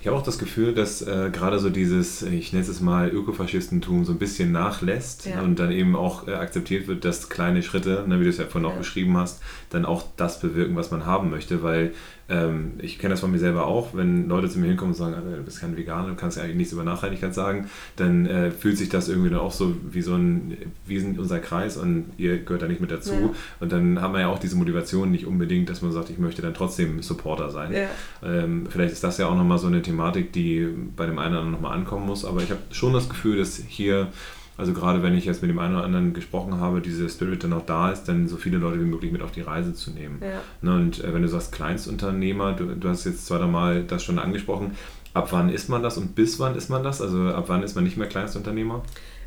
Ich 0.00 0.06
habe 0.06 0.16
auch 0.16 0.22
das 0.22 0.38
Gefühl, 0.38 0.72
dass 0.72 1.02
äh, 1.02 1.28
gerade 1.30 1.58
so 1.58 1.68
dieses, 1.68 2.22
ich 2.22 2.54
nenne 2.54 2.64
es 2.64 2.80
mal 2.80 3.10
Ökofaschistentum, 3.10 4.06
so 4.06 4.12
ein 4.12 4.18
bisschen 4.18 4.50
nachlässt 4.50 5.26
ja. 5.26 5.42
und 5.42 5.58
dann 5.58 5.70
eben 5.70 5.94
auch 5.94 6.26
äh, 6.26 6.32
akzeptiert 6.32 6.86
wird, 6.86 7.04
dass 7.04 7.28
kleine 7.28 7.62
Schritte, 7.62 8.04
ne, 8.06 8.18
wie 8.18 8.24
du 8.24 8.30
es 8.30 8.38
ja 8.38 8.46
vorhin 8.46 8.68
ja. 8.68 8.74
auch 8.74 8.78
beschrieben 8.78 9.18
hast, 9.18 9.42
dann 9.68 9.84
auch 9.84 10.04
das 10.16 10.40
bewirken, 10.40 10.74
was 10.74 10.90
man 10.90 11.04
haben 11.04 11.28
möchte. 11.28 11.62
Weil 11.62 11.92
ähm, 12.30 12.72
ich 12.78 12.98
kenne 12.98 13.12
das 13.12 13.20
von 13.20 13.30
mir 13.30 13.38
selber 13.38 13.66
auch, 13.66 13.94
wenn 13.94 14.28
Leute 14.28 14.48
zu 14.48 14.58
mir 14.58 14.68
hinkommen 14.68 14.92
und 14.92 14.96
sagen, 14.96 15.16
du 15.36 15.42
bist 15.42 15.60
kein 15.60 15.76
Veganer, 15.76 16.08
du 16.08 16.14
kannst 16.14 16.36
ja 16.36 16.44
eigentlich 16.44 16.56
nichts 16.56 16.72
über 16.72 16.84
Nachhaltigkeit 16.84 17.34
sagen, 17.34 17.68
dann 17.96 18.26
äh, 18.26 18.50
fühlt 18.52 18.78
sich 18.78 18.88
das 18.88 19.08
irgendwie 19.08 19.30
dann 19.30 19.40
auch 19.40 19.52
so 19.52 19.74
wie 19.90 20.00
so 20.00 20.14
ein, 20.14 20.56
wir 20.86 21.00
sind 21.00 21.18
unser 21.18 21.40
Kreis 21.40 21.76
und 21.76 22.06
ihr 22.16 22.38
gehört 22.38 22.62
da 22.62 22.68
nicht 22.68 22.80
mit 22.80 22.90
dazu. 22.90 23.12
Ja. 23.14 23.30
Und 23.58 23.72
dann 23.72 24.00
haben 24.00 24.14
wir 24.14 24.20
ja 24.20 24.28
auch 24.28 24.38
diese 24.38 24.56
Motivation 24.56 25.10
nicht 25.10 25.26
unbedingt, 25.26 25.68
dass 25.68 25.82
man 25.82 25.92
sagt, 25.92 26.10
ich 26.10 26.18
möchte 26.18 26.40
dann 26.40 26.54
trotzdem 26.54 27.02
Supporter 27.02 27.50
sein. 27.50 27.72
Ja. 27.72 27.88
Ähm, 28.22 28.66
vielleicht 28.70 28.92
ist 28.92 29.02
das 29.02 29.18
ja 29.18 29.26
auch 29.26 29.36
nochmal 29.36 29.58
so 29.58 29.66
eine 29.66 29.82
Thematik, 29.82 30.32
die 30.32 30.68
bei 30.96 31.06
dem 31.06 31.18
einen 31.18 31.32
oder 31.32 31.40
anderen 31.40 31.52
nochmal 31.52 31.76
ankommen 31.76 32.06
muss, 32.06 32.24
aber 32.24 32.42
ich 32.42 32.50
habe 32.50 32.60
schon 32.70 32.92
das 32.92 33.08
Gefühl, 33.08 33.38
dass 33.38 33.56
hier 33.56 34.08
also 34.56 34.72
gerade 34.72 35.02
wenn 35.02 35.14
ich 35.14 35.24
jetzt 35.24 35.42
mit 35.42 35.50
dem 35.50 35.58
einen 35.58 35.74
oder 35.74 35.84
anderen 35.84 36.12
gesprochen 36.12 36.60
habe, 36.60 36.80
dieser 36.80 37.08
Spirit 37.08 37.44
dann 37.44 37.52
auch 37.52 37.64
da 37.64 37.90
ist, 37.90 38.04
dann 38.04 38.28
so 38.28 38.36
viele 38.36 38.58
Leute 38.58 38.80
wie 38.80 38.84
möglich 38.84 39.12
mit 39.12 39.22
auf 39.22 39.32
die 39.32 39.40
Reise 39.40 39.74
zu 39.74 39.90
nehmen. 39.90 40.20
Ja. 40.22 40.40
Ne, 40.62 40.74
und 40.76 41.02
äh, 41.02 41.14
wenn 41.14 41.22
du 41.22 41.28
sagst 41.28 41.52
Kleinstunternehmer, 41.52 42.52
du, 42.52 42.76
du 42.76 42.88
hast 42.88 43.04
jetzt 43.04 43.26
zweimal 43.26 43.84
das 43.84 44.02
schon 44.02 44.18
angesprochen, 44.18 44.76
ab 45.14 45.28
wann 45.32 45.48
ist 45.48 45.68
man 45.68 45.82
das 45.82 45.96
und 45.96 46.14
bis 46.14 46.38
wann 46.38 46.56
ist 46.56 46.68
man 46.68 46.82
das? 46.82 47.00
Also 47.00 47.28
ab 47.28 47.44
wann 47.46 47.62
ist 47.62 47.74
man 47.74 47.84
nicht 47.84 47.96
mehr 47.96 48.08
Kleinstunternehmer? 48.08 48.82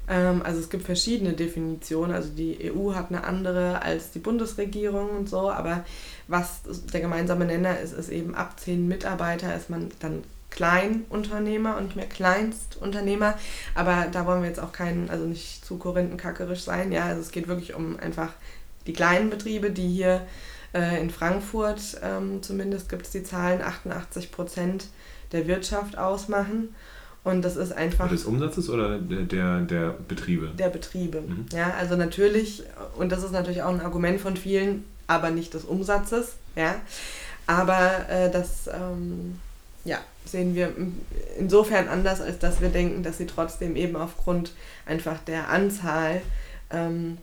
Ähm, 0.08 0.42
also 0.44 0.60
es 0.60 0.70
gibt 0.70 0.84
verschiedene 0.84 1.34
Definitionen. 1.34 2.14
Also 2.14 2.30
die 2.30 2.72
EU 2.72 2.94
hat 2.94 3.10
eine 3.10 3.24
andere 3.24 3.82
als 3.82 4.12
die 4.12 4.20
Bundesregierung 4.20 5.10
und 5.12 5.30
so, 5.30 5.50
aber 5.50 5.86
was 6.28 6.62
der 6.94 7.02
gemeinsame 7.02 7.46
Nenner 7.46 7.80
ist, 7.80 7.94
ist 7.94 8.10
eben 8.10 8.36
ab 8.36 8.60
zehn 8.60 8.88
Mitarbeiter 8.88 9.56
ist 9.56 9.70
man 9.70 9.90
dann 10.00 10.24
Kleinunternehmer 10.54 11.78
und 11.78 11.86
nicht 11.86 11.96
mehr 11.96 12.06
Kleinstunternehmer. 12.06 13.36
Aber 13.76 14.08
da 14.12 14.26
wollen 14.26 14.42
wir 14.42 14.50
jetzt 14.50 14.60
auch 14.60 14.72
keinen, 14.72 15.10
also 15.10 15.26
nicht 15.26 15.66
zu 15.66 15.78
korinthenkackerisch 15.78 16.62
sein. 16.62 16.92
Ja, 16.92 17.06
also 17.06 17.22
es 17.22 17.32
geht 17.32 17.48
wirklich 17.48 17.74
um 17.74 18.00
einfach 18.00 18.30
die 18.86 18.94
kleinen 18.94 19.30
Betriebe, 19.30 19.72
die 19.72 19.88
hier 19.88 20.22
äh, 20.74 21.02
in 21.02 21.10
Frankfurt 21.10 22.00
ähm, 22.04 22.44
zumindest 22.44 22.90
gibt 22.90 23.06
es 23.06 23.12
die 23.12 23.24
Zahlen, 23.24 23.62
88 23.62 24.32
Prozent 24.32 24.88
der 25.32 25.48
Wirtschaft 25.48 25.98
ausmachen. 25.98 26.76
Und 27.24 27.42
das 27.44 27.56
ist 27.56 27.72
einfach. 27.72 28.10
Des 28.10 28.26
Umsatzes 28.26 28.70
oder 28.70 29.00
der, 29.00 29.62
der 29.62 29.96
Betriebe? 30.08 30.52
Der 30.60 30.70
Betriebe. 30.70 31.22
Mhm. 31.22 31.46
Ja, 31.54 31.74
also 31.80 31.96
natürlich, 31.96 32.64
und 32.98 33.12
das 33.12 33.24
ist 33.24 33.32
natürlich 33.32 33.64
auch 33.64 33.74
ein 33.74 33.80
Argument 33.80 34.20
von 34.20 34.36
vielen, 34.36 34.84
aber 35.08 35.32
nicht 35.32 35.54
des 35.54 35.64
Umsatzes. 35.64 36.34
Ja. 36.56 36.76
Aber 37.48 38.10
äh, 38.10 38.30
das, 38.30 38.68
ähm, 38.68 39.40
ja, 39.86 40.00
sehen 40.26 40.56
wir 40.56 40.74
insofern 41.38 41.88
anders, 41.88 42.22
als 42.22 42.40
dass 42.40 42.62
wir 42.62 42.70
denken, 42.70 43.04
dass 43.04 43.18
sie 43.18 43.28
trotzdem 43.28 43.76
eben 43.76 43.96
aufgrund 43.96 44.54
einfach 44.86 45.20
der 45.20 45.50
Anzahl 45.50 46.22
ähm, 46.70 47.18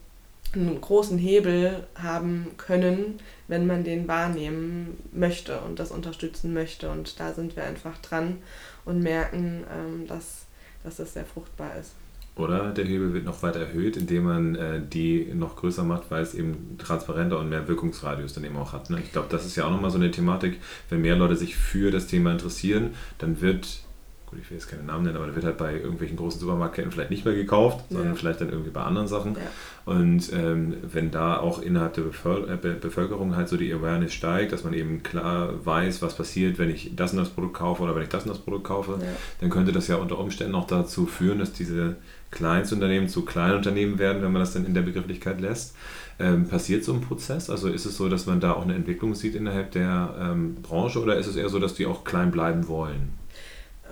einen 0.52 0.80
großen 0.80 1.16
Hebel 1.18 1.86
haben 1.94 2.52
können, 2.56 3.20
wenn 3.48 3.66
man 3.66 3.84
den 3.84 4.08
wahrnehmen 4.08 4.98
möchte 5.12 5.60
und 5.60 5.78
das 5.78 5.90
unterstützen 5.90 6.52
möchte. 6.52 6.90
Und 6.90 7.20
da 7.20 7.32
sind 7.32 7.56
wir 7.56 7.64
einfach 7.64 7.98
dran 7.98 8.38
und 8.84 9.00
merken, 9.02 9.64
ähm, 9.72 10.06
dass, 10.06 10.46
dass 10.82 10.96
das 10.96 11.14
sehr 11.14 11.24
fruchtbar 11.24 11.76
ist. 11.76 11.92
Oder 12.40 12.70
der 12.70 12.84
Hebel 12.84 13.12
wird 13.12 13.24
noch 13.24 13.42
weiter 13.42 13.60
erhöht, 13.60 13.96
indem 13.96 14.24
man 14.24 14.54
äh, 14.54 14.80
die 14.80 15.28
noch 15.34 15.56
größer 15.56 15.84
macht, 15.84 16.10
weil 16.10 16.22
es 16.22 16.34
eben 16.34 16.76
transparenter 16.78 17.38
und 17.38 17.48
mehr 17.48 17.68
Wirkungsradius 17.68 18.32
dann 18.32 18.44
eben 18.44 18.56
auch 18.56 18.72
hat. 18.72 18.90
Ne? 18.90 18.98
Ich 19.02 19.12
glaube, 19.12 19.28
das 19.30 19.46
ist 19.46 19.56
ja 19.56 19.66
auch 19.66 19.70
nochmal 19.70 19.90
so 19.90 19.98
eine 19.98 20.10
Thematik, 20.10 20.58
wenn 20.88 21.02
mehr 21.02 21.16
Leute 21.16 21.36
sich 21.36 21.56
für 21.56 21.90
das 21.90 22.06
Thema 22.06 22.32
interessieren, 22.32 22.94
dann 23.18 23.40
wird 23.40 23.82
gut, 24.30 24.38
ich 24.40 24.50
will 24.50 24.58
jetzt 24.58 24.68
keine 24.68 24.84
Namen 24.84 25.04
nennen, 25.04 25.16
aber 25.16 25.26
der 25.26 25.34
wird 25.34 25.44
halt 25.44 25.58
bei 25.58 25.74
irgendwelchen 25.74 26.16
großen 26.16 26.40
Supermarktketten 26.40 26.92
vielleicht 26.92 27.10
nicht 27.10 27.24
mehr 27.24 27.34
gekauft, 27.34 27.84
ja. 27.90 27.96
sondern 27.96 28.16
vielleicht 28.16 28.40
dann 28.40 28.50
irgendwie 28.50 28.70
bei 28.70 28.82
anderen 28.82 29.08
Sachen. 29.08 29.34
Ja. 29.34 29.92
Und 29.92 30.32
ähm, 30.32 30.74
wenn 30.82 31.10
da 31.10 31.38
auch 31.38 31.60
innerhalb 31.60 31.94
der 31.94 32.04
äh, 32.04 32.74
Bevölkerung 32.80 33.34
halt 33.34 33.48
so 33.48 33.56
die 33.56 33.72
Awareness 33.72 34.12
steigt, 34.12 34.52
dass 34.52 34.62
man 34.62 34.72
eben 34.72 35.02
klar 35.02 35.54
weiß, 35.64 36.00
was 36.00 36.16
passiert, 36.16 36.58
wenn 36.58 36.70
ich 36.70 36.94
das 36.94 37.12
und 37.12 37.18
das 37.18 37.30
Produkt 37.30 37.54
kaufe 37.54 37.82
oder 37.82 37.96
wenn 37.96 38.02
ich 38.02 38.08
das 38.08 38.22
und 38.22 38.28
das 38.28 38.38
Produkt 38.38 38.64
kaufe, 38.64 38.98
ja. 39.00 39.08
dann 39.40 39.50
könnte 39.50 39.72
das 39.72 39.88
ja 39.88 39.96
unter 39.96 40.18
Umständen 40.18 40.54
auch 40.54 40.66
dazu 40.66 41.06
führen, 41.06 41.40
dass 41.40 41.52
diese 41.52 41.96
Kleinstunternehmen 42.30 43.08
zu 43.08 43.24
Kleinunternehmen 43.24 43.98
werden, 43.98 44.22
wenn 44.22 44.30
man 44.30 44.40
das 44.40 44.52
dann 44.52 44.64
in 44.64 44.74
der 44.74 44.82
Begrifflichkeit 44.82 45.40
lässt. 45.40 45.74
Ähm, 46.20 46.46
passiert 46.46 46.84
so 46.84 46.92
ein 46.92 47.00
Prozess? 47.00 47.50
Also 47.50 47.68
ist 47.68 47.86
es 47.86 47.96
so, 47.96 48.08
dass 48.08 48.26
man 48.26 48.38
da 48.38 48.52
auch 48.52 48.62
eine 48.62 48.74
Entwicklung 48.74 49.14
sieht 49.14 49.34
innerhalb 49.34 49.72
der 49.72 50.14
ähm, 50.20 50.56
Branche 50.62 51.02
oder 51.02 51.16
ist 51.16 51.26
es 51.26 51.34
eher 51.34 51.48
so, 51.48 51.58
dass 51.58 51.74
die 51.74 51.86
auch 51.86 52.04
klein 52.04 52.30
bleiben 52.30 52.68
wollen? 52.68 53.19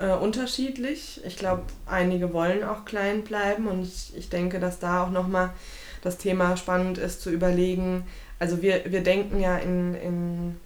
Äh, 0.00 0.12
unterschiedlich. 0.12 1.20
Ich 1.24 1.36
glaube, 1.36 1.62
einige 1.86 2.32
wollen 2.32 2.64
auch 2.64 2.84
klein 2.84 3.22
bleiben 3.22 3.66
und 3.66 3.82
ich, 3.82 4.16
ich 4.16 4.28
denke, 4.28 4.60
dass 4.60 4.78
da 4.78 5.04
auch 5.04 5.10
nochmal 5.10 5.50
das 6.02 6.18
Thema 6.18 6.56
spannend 6.56 6.98
ist 6.98 7.20
zu 7.22 7.30
überlegen. 7.30 8.04
Also 8.38 8.62
wir, 8.62 8.82
wir 8.86 9.02
denken 9.02 9.40
ja 9.40 9.56
in, 9.56 9.94
in 9.94 10.56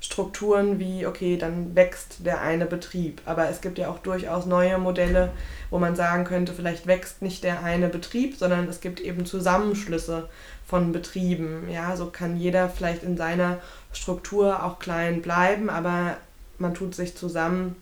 Strukturen 0.00 0.78
wie, 0.78 1.06
okay, 1.06 1.38
dann 1.38 1.74
wächst 1.74 2.26
der 2.26 2.42
eine 2.42 2.66
Betrieb. 2.66 3.22
Aber 3.24 3.48
es 3.48 3.62
gibt 3.62 3.78
ja 3.78 3.88
auch 3.88 3.98
durchaus 3.98 4.44
neue 4.44 4.76
Modelle, 4.76 5.32
wo 5.70 5.78
man 5.78 5.96
sagen 5.96 6.24
könnte, 6.24 6.52
vielleicht 6.52 6.86
wächst 6.86 7.22
nicht 7.22 7.42
der 7.42 7.62
eine 7.62 7.88
Betrieb, 7.88 8.36
sondern 8.36 8.68
es 8.68 8.82
gibt 8.82 9.00
eben 9.00 9.24
Zusammenschlüsse 9.24 10.28
von 10.66 10.92
Betrieben. 10.92 11.68
Ja, 11.70 11.96
so 11.96 12.06
kann 12.06 12.36
jeder 12.36 12.68
vielleicht 12.68 13.02
in 13.02 13.16
seiner 13.16 13.58
Struktur 13.92 14.62
auch 14.62 14.78
klein 14.78 15.22
bleiben, 15.22 15.70
aber 15.70 16.18
man 16.58 16.74
tut 16.74 16.94
sich 16.94 17.16
zusammen 17.16 17.74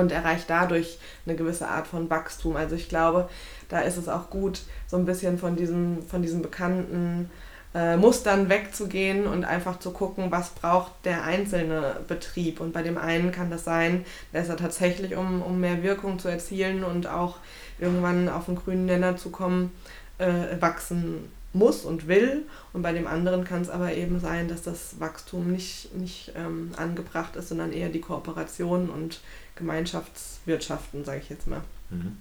und 0.00 0.12
erreicht 0.12 0.48
dadurch 0.48 0.98
eine 1.26 1.36
gewisse 1.36 1.68
Art 1.68 1.86
von 1.86 2.10
Wachstum. 2.10 2.56
Also 2.56 2.74
ich 2.74 2.88
glaube, 2.88 3.28
da 3.68 3.80
ist 3.80 3.96
es 3.96 4.08
auch 4.08 4.30
gut, 4.30 4.62
so 4.86 4.96
ein 4.96 5.04
bisschen 5.04 5.38
von 5.38 5.56
diesem, 5.56 6.02
von 6.02 6.22
diesen 6.22 6.42
bekannten 6.42 7.30
äh, 7.74 7.96
Mustern 7.96 8.48
wegzugehen 8.48 9.26
und 9.26 9.44
einfach 9.44 9.78
zu 9.78 9.92
gucken, 9.92 10.30
was 10.30 10.50
braucht 10.50 10.92
der 11.04 11.24
einzelne 11.24 11.96
Betrieb. 12.08 12.60
Und 12.60 12.72
bei 12.72 12.82
dem 12.82 12.98
einen 12.98 13.30
kann 13.30 13.50
das 13.50 13.64
sein, 13.64 14.04
dass 14.32 14.48
er 14.48 14.56
tatsächlich, 14.56 15.16
um, 15.16 15.42
um 15.42 15.60
mehr 15.60 15.82
Wirkung 15.82 16.18
zu 16.18 16.28
erzielen 16.28 16.82
und 16.82 17.06
auch 17.06 17.36
irgendwann 17.78 18.28
auf 18.28 18.46
den 18.46 18.56
grünen 18.56 18.86
Nenner 18.86 19.16
zu 19.16 19.30
kommen, 19.30 19.72
äh, 20.18 20.60
wachsen 20.60 21.30
muss 21.52 21.84
und 21.84 22.08
will. 22.08 22.44
Und 22.72 22.82
bei 22.82 22.92
dem 22.92 23.06
anderen 23.06 23.44
kann 23.44 23.62
es 23.62 23.70
aber 23.70 23.92
eben 23.94 24.20
sein, 24.20 24.48
dass 24.48 24.62
das 24.62 25.00
Wachstum 25.00 25.50
nicht, 25.50 25.94
nicht 25.94 26.32
ähm, 26.36 26.72
angebracht 26.76 27.36
ist, 27.36 27.48
sondern 27.48 27.72
eher 27.72 27.88
die 27.88 28.00
Kooperation 28.00 28.90
und 28.90 29.20
Gemeinschaftswirtschaften, 29.56 31.04
sage 31.04 31.20
ich 31.22 31.30
jetzt 31.30 31.46
mal. 31.46 31.62
Mhm. 31.90 32.16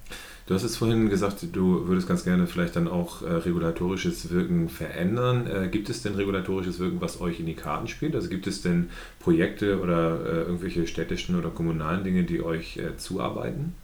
Du 0.47 0.55
hast 0.55 0.63
jetzt 0.63 0.77
vorhin 0.77 1.09
gesagt, 1.09 1.45
du 1.51 1.87
würdest 1.87 2.07
ganz 2.07 2.23
gerne 2.23 2.47
vielleicht 2.47 2.75
dann 2.75 2.87
auch 2.87 3.21
äh, 3.21 3.31
regulatorisches 3.31 4.31
Wirken 4.31 4.67
verändern. 4.67 5.45
Äh, 5.47 5.67
gibt 5.67 5.89
es 5.89 6.01
denn 6.01 6.15
regulatorisches 6.15 6.79
Wirken, 6.79 7.01
was 7.01 7.21
euch 7.21 7.39
in 7.39 7.45
die 7.45 7.53
Karten 7.53 7.87
spielt? 7.87 8.15
Also 8.15 8.29
gibt 8.29 8.47
es 8.47 8.63
denn 8.63 8.89
Projekte 9.19 9.79
oder 9.79 10.25
äh, 10.25 10.41
irgendwelche 10.41 10.87
städtischen 10.87 11.37
oder 11.37 11.49
kommunalen 11.51 12.03
Dinge, 12.03 12.23
die 12.23 12.41
euch 12.41 12.77
äh, 12.77 12.97
zuarbeiten? 12.97 13.75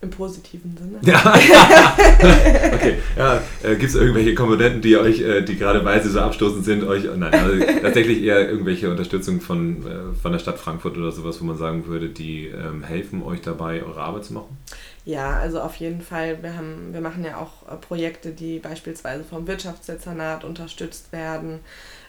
Im 0.00 0.10
positiven 0.10 0.76
Sinne. 0.76 0.98
Ja. 1.02 1.34
okay. 2.72 2.98
Ja, 3.16 3.42
äh, 3.64 3.74
Gibt 3.74 3.90
es 3.90 3.96
irgendwelche 3.96 4.32
Komponenten, 4.32 4.80
die 4.80 4.96
euch, 4.96 5.20
äh, 5.20 5.42
die 5.42 5.56
gerade 5.56 5.84
weise 5.84 6.08
so 6.08 6.20
abstoßend 6.20 6.64
sind, 6.64 6.84
euch. 6.84 7.02
Nein, 7.16 7.34
also 7.34 7.64
tatsächlich 7.82 8.22
eher 8.22 8.48
irgendwelche 8.48 8.92
Unterstützung 8.92 9.40
von, 9.40 9.84
äh, 9.84 10.14
von 10.14 10.30
der 10.30 10.38
Stadt 10.38 10.60
Frankfurt 10.60 10.96
oder 10.96 11.10
sowas, 11.10 11.40
wo 11.40 11.44
man 11.44 11.56
sagen 11.56 11.86
würde, 11.88 12.10
die 12.10 12.46
ähm, 12.46 12.84
helfen 12.84 13.24
euch 13.24 13.40
dabei, 13.40 13.82
eure 13.82 14.00
Arbeit 14.00 14.24
zu 14.24 14.34
machen? 14.34 14.56
Ja, 15.04 15.38
also 15.38 15.60
auf 15.60 15.74
jeden 15.76 16.00
Fall. 16.00 16.44
Wir, 16.44 16.54
haben, 16.54 16.92
wir 16.92 17.00
machen 17.00 17.24
ja 17.24 17.38
auch 17.38 17.68
äh, 17.68 17.76
Projekte, 17.76 18.30
die 18.30 18.60
beispielsweise 18.60 19.24
vom 19.24 19.48
Wirtschaftsdezernat 19.48 20.44
unterstützt 20.44 21.10
werden 21.12 21.58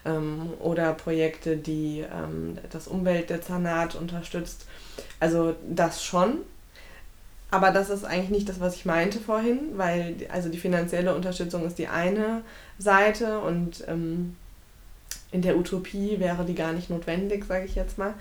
ähm, 0.06 0.50
oder 0.60 0.94
Projekte, 0.94 1.58
die 1.58 2.02
ähm, 2.02 2.60
das 2.72 2.88
Umweltdezernat 2.88 3.96
unterstützt. 3.96 4.68
Also 5.20 5.56
das 5.68 6.04
schon. 6.04 6.40
Aber 7.52 7.72
das 7.72 7.90
ist 7.90 8.06
eigentlich 8.06 8.30
nicht 8.30 8.50
das, 8.50 8.60
was 8.60 8.76
ich 8.76 8.86
meinte 8.86 9.20
vorhin, 9.20 9.60
weil 9.76 10.16
also 10.32 10.50
die 10.50 10.60
finanzielle 10.60 11.16
Unterstützung 11.16 11.66
ist 11.66 11.80
die 11.80 11.88
eine 11.88 12.42
Seite 12.78 13.40
und 13.40 13.84
ähm, 13.88 14.36
in 15.32 15.42
der 15.42 15.58
Utopie 15.58 16.20
wäre 16.20 16.46
die 16.46 16.56
gar 16.56 16.74
nicht 16.74 16.90
notwendig, 16.90 17.46
sage 17.46 17.66
ich 17.66 17.76
jetzt 17.76 17.98
mal. 17.98 18.14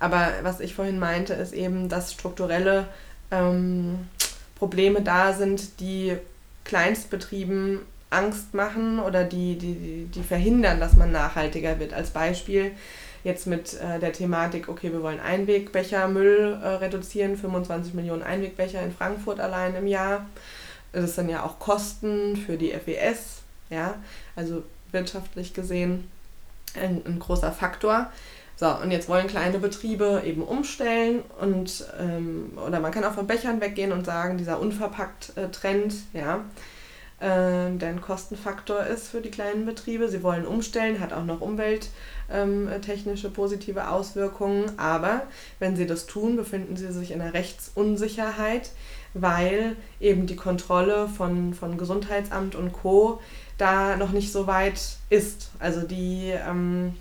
Aber 0.00 0.28
was 0.42 0.60
ich 0.60 0.74
vorhin 0.74 0.98
meinte, 0.98 1.34
ist 1.34 1.52
eben, 1.52 1.88
dass 1.88 2.12
strukturelle 2.12 2.88
ähm, 3.30 4.08
Probleme 4.56 5.02
da 5.02 5.32
sind, 5.32 5.80
die 5.80 6.16
Kleinstbetrieben 6.64 7.80
Angst 8.10 8.54
machen 8.54 9.00
oder 9.00 9.24
die, 9.24 9.56
die, 9.56 10.08
die 10.14 10.22
verhindern, 10.22 10.80
dass 10.80 10.94
man 10.94 11.12
nachhaltiger 11.12 11.78
wird. 11.78 11.92
Als 11.92 12.10
Beispiel 12.10 12.72
jetzt 13.24 13.46
mit 13.46 13.74
äh, 13.80 13.98
der 13.98 14.12
Thematik, 14.12 14.68
okay, 14.68 14.92
wir 14.92 15.02
wollen 15.02 15.18
Einwegbechermüll 15.18 16.60
äh, 16.62 16.68
reduzieren, 16.68 17.36
25 17.36 17.94
Millionen 17.94 18.22
Einwegbecher 18.22 18.82
in 18.82 18.92
Frankfurt 18.92 19.40
allein 19.40 19.74
im 19.74 19.86
Jahr. 19.86 20.26
Das 20.92 21.16
sind 21.16 21.28
ja 21.28 21.42
auch 21.42 21.58
Kosten 21.58 22.36
für 22.36 22.56
die 22.56 22.70
FES, 22.70 23.42
ja, 23.70 23.96
also 24.36 24.62
wirtschaftlich 24.92 25.54
gesehen 25.54 26.08
ein, 26.80 27.02
ein 27.04 27.18
großer 27.18 27.50
Faktor. 27.50 28.10
So, 28.56 28.68
und 28.68 28.92
jetzt 28.92 29.08
wollen 29.08 29.26
kleine 29.26 29.58
Betriebe 29.58 30.22
eben 30.24 30.42
umstellen 30.42 31.22
und 31.40 31.86
ähm, 31.98 32.52
oder 32.64 32.78
man 32.78 32.92
kann 32.92 33.02
auch 33.02 33.14
von 33.14 33.26
Bechern 33.26 33.60
weggehen 33.60 33.90
und 33.90 34.04
sagen, 34.04 34.38
dieser 34.38 34.60
Unverpackt-Trend, 34.60 35.94
ja, 36.12 36.44
äh, 37.20 37.70
der 37.70 37.88
ein 37.88 38.00
Kostenfaktor 38.00 38.84
ist 38.84 39.08
für 39.08 39.20
die 39.20 39.30
kleinen 39.30 39.66
Betriebe. 39.66 40.08
Sie 40.08 40.22
wollen 40.22 40.46
umstellen, 40.46 41.00
hat 41.00 41.12
auch 41.12 41.24
noch 41.24 41.40
umwelttechnische 41.40 43.30
positive 43.30 43.88
Auswirkungen, 43.88 44.78
aber 44.78 45.22
wenn 45.58 45.76
sie 45.76 45.86
das 45.86 46.06
tun, 46.06 46.36
befinden 46.36 46.76
sie 46.76 46.92
sich 46.92 47.12
in 47.12 47.20
einer 47.20 47.34
Rechtsunsicherheit, 47.34 48.70
weil 49.14 49.76
eben 50.00 50.26
die 50.26 50.36
Kontrolle 50.36 51.08
von, 51.08 51.54
von 51.54 51.78
Gesundheitsamt 51.78 52.56
und 52.56 52.72
Co. 52.72 53.20
da 53.58 53.96
noch 53.96 54.10
nicht 54.10 54.32
so 54.32 54.46
weit 54.46 54.80
ist. 55.08 55.50
Also 55.60 55.82
die 55.82 56.32
ähm, 56.32 56.94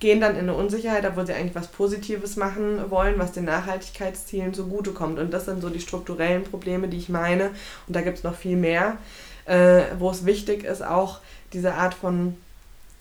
gehen 0.00 0.20
dann 0.20 0.32
in 0.32 0.42
eine 0.42 0.54
Unsicherheit, 0.54 1.04
obwohl 1.06 1.26
sie 1.26 1.32
eigentlich 1.32 1.54
was 1.54 1.68
Positives 1.68 2.36
machen 2.36 2.90
wollen, 2.90 3.18
was 3.18 3.32
den 3.32 3.44
Nachhaltigkeitszielen 3.44 4.54
zugutekommt. 4.54 5.18
Und 5.18 5.32
das 5.32 5.46
sind 5.46 5.60
so 5.62 5.70
die 5.70 5.80
strukturellen 5.80 6.44
Probleme, 6.44 6.88
die 6.88 6.98
ich 6.98 7.08
meine. 7.08 7.50
Und 7.86 7.96
da 7.96 8.02
gibt 8.02 8.18
es 8.18 8.24
noch 8.24 8.34
viel 8.34 8.56
mehr, 8.56 8.98
äh, 9.46 9.82
wo 9.98 10.10
es 10.10 10.26
wichtig 10.26 10.64
ist, 10.64 10.82
auch 10.82 11.20
diese 11.52 11.74
Art 11.74 11.94
von 11.94 12.36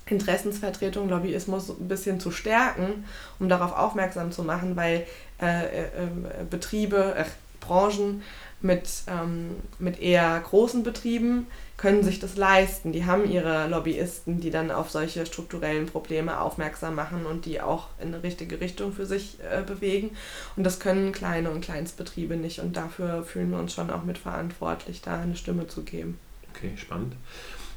Interessensvertretung, 0.05 1.09
Lobbyismus 1.09 1.69
ein 1.69 1.87
bisschen 1.87 2.19
zu 2.19 2.31
stärken, 2.31 3.05
um 3.39 3.49
darauf 3.49 3.75
aufmerksam 3.77 4.31
zu 4.31 4.43
machen, 4.43 4.75
weil 4.75 5.05
äh, 5.41 5.83
äh, 5.83 5.87
Betriebe, 6.49 7.15
äh, 7.15 7.25
Branchen 7.59 8.23
mit, 8.61 8.89
ähm, 9.07 9.55
mit 9.79 9.99
eher 9.99 10.39
großen 10.39 10.83
Betrieben 10.83 11.47
können 11.81 12.03
sich 12.03 12.19
das 12.19 12.37
leisten. 12.37 12.91
Die 12.91 13.05
haben 13.05 13.29
ihre 13.29 13.67
Lobbyisten, 13.67 14.39
die 14.39 14.51
dann 14.51 14.69
auf 14.69 14.91
solche 14.91 15.25
strukturellen 15.25 15.87
Probleme 15.87 16.39
aufmerksam 16.39 16.93
machen 16.93 17.25
und 17.25 17.45
die 17.45 17.59
auch 17.59 17.87
in 17.99 18.09
eine 18.09 18.21
richtige 18.21 18.61
Richtung 18.61 18.93
für 18.93 19.07
sich 19.07 19.39
äh, 19.39 19.63
bewegen. 19.63 20.11
Und 20.55 20.63
das 20.63 20.79
können 20.79 21.11
kleine 21.11 21.49
und 21.49 21.61
Kleinstbetriebe 21.61 22.35
nicht. 22.35 22.59
Und 22.59 22.77
dafür 22.77 23.23
fühlen 23.23 23.49
wir 23.49 23.57
uns 23.57 23.73
schon 23.73 23.89
auch 23.89 24.03
mitverantwortlich, 24.03 25.01
da 25.01 25.21
eine 25.21 25.35
Stimme 25.35 25.65
zu 25.65 25.81
geben. 25.81 26.19
Okay, 26.55 26.73
spannend. 26.75 27.15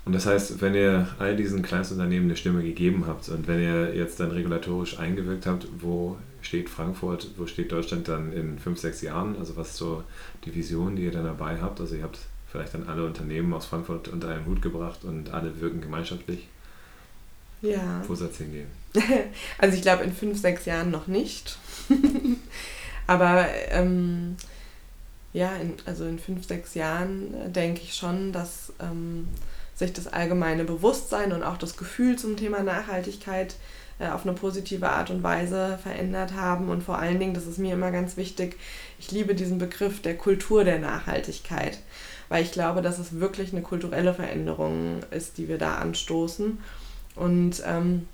Und 0.05 0.13
das 0.13 0.27
heißt, 0.27 0.61
wenn 0.61 0.75
ihr 0.75 1.09
all 1.19 1.35
diesen 1.35 1.63
Kleinstunternehmen 1.63 2.29
eine 2.29 2.37
Stimme 2.37 2.63
gegeben 2.63 3.07
habt 3.07 3.31
und 3.31 3.49
wenn 3.49 3.63
ihr 3.63 3.95
jetzt 3.95 4.21
dann 4.21 4.33
regulatorisch 4.33 4.99
eingewirkt 4.99 5.47
habt, 5.47 5.67
wo 5.79 6.19
steht 6.43 6.69
Frankfurt, 6.69 7.31
wo 7.39 7.47
steht 7.47 7.73
Deutschland 7.73 8.07
dann 8.07 8.35
in 8.35 8.59
fünf, 8.59 8.79
sechs 8.79 9.01
Jahren? 9.01 9.35
Also 9.39 9.57
was 9.57 9.71
ist 9.71 9.77
so 9.79 10.05
die 10.45 10.55
Vision, 10.55 10.95
die 10.95 11.05
ihr 11.05 11.11
dann 11.11 11.25
dabei 11.25 11.59
habt? 11.63 11.81
Also 11.81 11.95
ihr 11.95 12.03
habt 12.03 12.19
vielleicht 12.55 12.75
dann 12.75 12.89
alle 12.89 13.05
Unternehmen 13.05 13.53
aus 13.53 13.67
Frankfurt 13.67 14.07
unter 14.07 14.29
einen 14.29 14.47
Hut 14.47 14.63
gebracht 14.63 15.03
und 15.03 15.35
alle 15.35 15.61
wirken 15.61 15.81
gemeinschaftlich. 15.81 16.47
Ja. 17.63 18.01
Wo 18.07 18.15
soll 18.15 18.29
es 18.29 18.39
hingehen? 18.39 18.69
also 19.59 19.75
ich 19.77 19.83
glaube 19.83 20.05
in 20.05 20.13
fünf, 20.13 20.41
sechs 20.41 20.65
Jahren 20.65 20.93
noch 20.93 21.09
nicht. 21.09 21.59
Aber 23.09 23.49
ähm, 23.71 24.37
ja, 25.33 25.57
in, 25.57 25.75
also 25.85 26.05
in 26.05 26.21
fünf, 26.21 26.47
sechs 26.47 26.75
Jahren 26.75 27.53
denke 27.53 27.81
ich 27.83 27.95
schon, 27.95 28.31
dass 28.31 28.73
ähm, 28.79 29.27
sich 29.75 29.93
das 29.93 30.07
allgemeine 30.07 30.63
Bewusstsein 30.63 31.33
und 31.33 31.43
auch 31.43 31.57
das 31.57 31.77
Gefühl 31.77 32.17
zum 32.17 32.37
Thema 32.37 32.63
Nachhaltigkeit 32.63 33.57
äh, 33.99 34.11
auf 34.11 34.25
eine 34.25 34.35
positive 34.35 34.89
Art 34.89 35.11
und 35.11 35.25
Weise 35.25 35.77
verändert 35.83 36.35
haben. 36.35 36.69
Und 36.69 36.85
vor 36.85 37.01
allen 37.01 37.19
Dingen, 37.19 37.35
das 37.35 37.49
ist 37.49 37.59
mir 37.59 37.73
immer 37.73 37.91
ganz 37.91 38.17
wichtig, 38.17 38.57
ich 39.01 39.11
liebe 39.11 39.35
diesen 39.35 39.59
Begriff 39.59 40.03
der 40.03 40.17
Kultur 40.17 40.63
der 40.63 40.79
Nachhaltigkeit, 40.79 41.81
weil 42.29 42.43
ich 42.43 42.53
glaube, 42.53 42.83
dass 42.83 42.99
es 42.99 43.21
wirklich 43.21 43.53
eine 43.53 43.63
kulturelle 43.63 44.15
Veränderung 44.15 45.01
ist, 45.11 45.39
die 45.39 45.49
wir 45.49 45.59
da 45.59 45.77
anstoßen. 45.77 46.59
Und 47.17 47.63
ähm, 47.67 48.07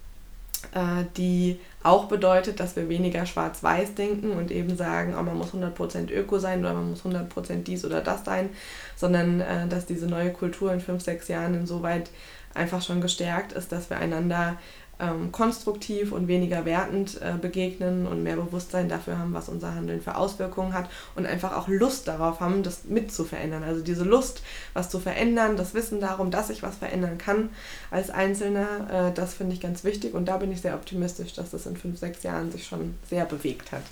äh, 0.72 1.04
die 1.16 1.58
auch 1.82 2.04
bedeutet, 2.04 2.60
dass 2.60 2.76
wir 2.76 2.88
weniger 2.88 3.24
schwarz-weiß 3.24 3.94
denken 3.94 4.32
und 4.32 4.50
eben 4.50 4.76
sagen, 4.76 5.14
oh, 5.18 5.22
man 5.22 5.38
muss 5.38 5.54
100% 5.54 6.12
Öko 6.12 6.38
sein 6.38 6.60
oder 6.60 6.74
man 6.74 6.90
muss 6.90 7.04
100% 7.04 7.62
dies 7.62 7.84
oder 7.84 8.02
das 8.02 8.24
sein, 8.24 8.50
sondern 8.96 9.40
äh, 9.40 9.66
dass 9.68 9.86
diese 9.86 10.06
neue 10.06 10.30
Kultur 10.30 10.72
in 10.72 10.80
fünf, 10.80 11.02
sechs 11.02 11.28
Jahren 11.28 11.54
insoweit 11.54 12.10
einfach 12.52 12.82
schon 12.82 13.00
gestärkt 13.00 13.52
ist, 13.52 13.72
dass 13.72 13.90
wir 13.90 13.96
einander 13.96 14.58
ähm, 15.00 15.32
konstruktiv 15.32 16.12
und 16.12 16.28
weniger 16.28 16.64
wertend 16.64 17.20
äh, 17.20 17.34
begegnen 17.40 18.06
und 18.06 18.22
mehr 18.22 18.36
Bewusstsein 18.36 18.88
dafür 18.88 19.18
haben, 19.18 19.32
was 19.32 19.48
unser 19.48 19.74
Handeln 19.74 20.00
für 20.00 20.16
Auswirkungen 20.16 20.74
hat 20.74 20.88
und 21.14 21.26
einfach 21.26 21.56
auch 21.56 21.68
Lust 21.68 22.08
darauf 22.08 22.40
haben, 22.40 22.62
das 22.62 22.84
mit 22.84 23.12
zu 23.12 23.24
verändern. 23.24 23.62
Also 23.62 23.82
diese 23.82 24.04
Lust, 24.04 24.42
was 24.74 24.90
zu 24.90 25.00
verändern, 25.00 25.56
das 25.56 25.74
Wissen 25.74 26.00
darum, 26.00 26.30
dass 26.30 26.50
ich 26.50 26.62
was 26.62 26.76
verändern 26.76 27.18
kann 27.18 27.50
als 27.90 28.10
Einzelner, 28.10 29.08
äh, 29.08 29.14
das 29.14 29.34
finde 29.34 29.54
ich 29.54 29.60
ganz 29.60 29.84
wichtig 29.84 30.14
und 30.14 30.26
da 30.26 30.36
bin 30.36 30.52
ich 30.52 30.60
sehr 30.60 30.74
optimistisch, 30.74 31.32
dass 31.34 31.50
das 31.50 31.66
in 31.66 31.76
fünf, 31.76 31.98
sechs 31.98 32.22
Jahren 32.22 32.52
sich 32.52 32.66
schon 32.66 32.94
sehr 33.08 33.24
bewegt 33.24 33.72
hat. 33.72 33.82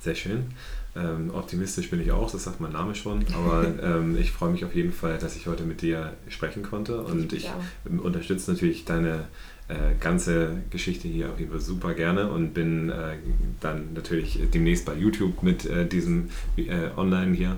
Sehr 0.00 0.14
schön. 0.14 0.46
Ähm, 0.96 1.30
optimistisch 1.32 1.90
bin 1.90 2.00
ich 2.00 2.12
auch, 2.12 2.30
das 2.30 2.44
sagt 2.44 2.60
mein 2.60 2.72
Name 2.72 2.94
schon, 2.94 3.24
aber 3.34 3.66
ähm, 3.82 4.16
ich 4.18 4.32
freue 4.32 4.50
mich 4.50 4.64
auf 4.64 4.74
jeden 4.74 4.92
Fall, 4.92 5.18
dass 5.18 5.36
ich 5.36 5.46
heute 5.46 5.64
mit 5.64 5.82
dir 5.82 6.12
sprechen 6.28 6.62
konnte 6.62 7.00
und 7.02 7.32
ich, 7.32 7.50
ich 7.84 8.00
unterstütze 8.00 8.52
natürlich 8.52 8.84
deine 8.84 9.24
äh, 9.68 9.94
ganze 10.00 10.62
Geschichte 10.70 11.08
hier 11.08 11.30
auf 11.30 11.38
jeden 11.38 11.50
Fall 11.50 11.60
super 11.60 11.94
gerne 11.94 12.30
und 12.30 12.54
bin 12.54 12.90
äh, 12.90 13.16
dann 13.60 13.92
natürlich 13.94 14.40
demnächst 14.52 14.86
bei 14.86 14.94
YouTube 14.94 15.42
mit 15.42 15.66
äh, 15.66 15.86
diesem 15.86 16.30
äh, 16.56 16.88
Online 16.96 17.34
hier. 17.34 17.56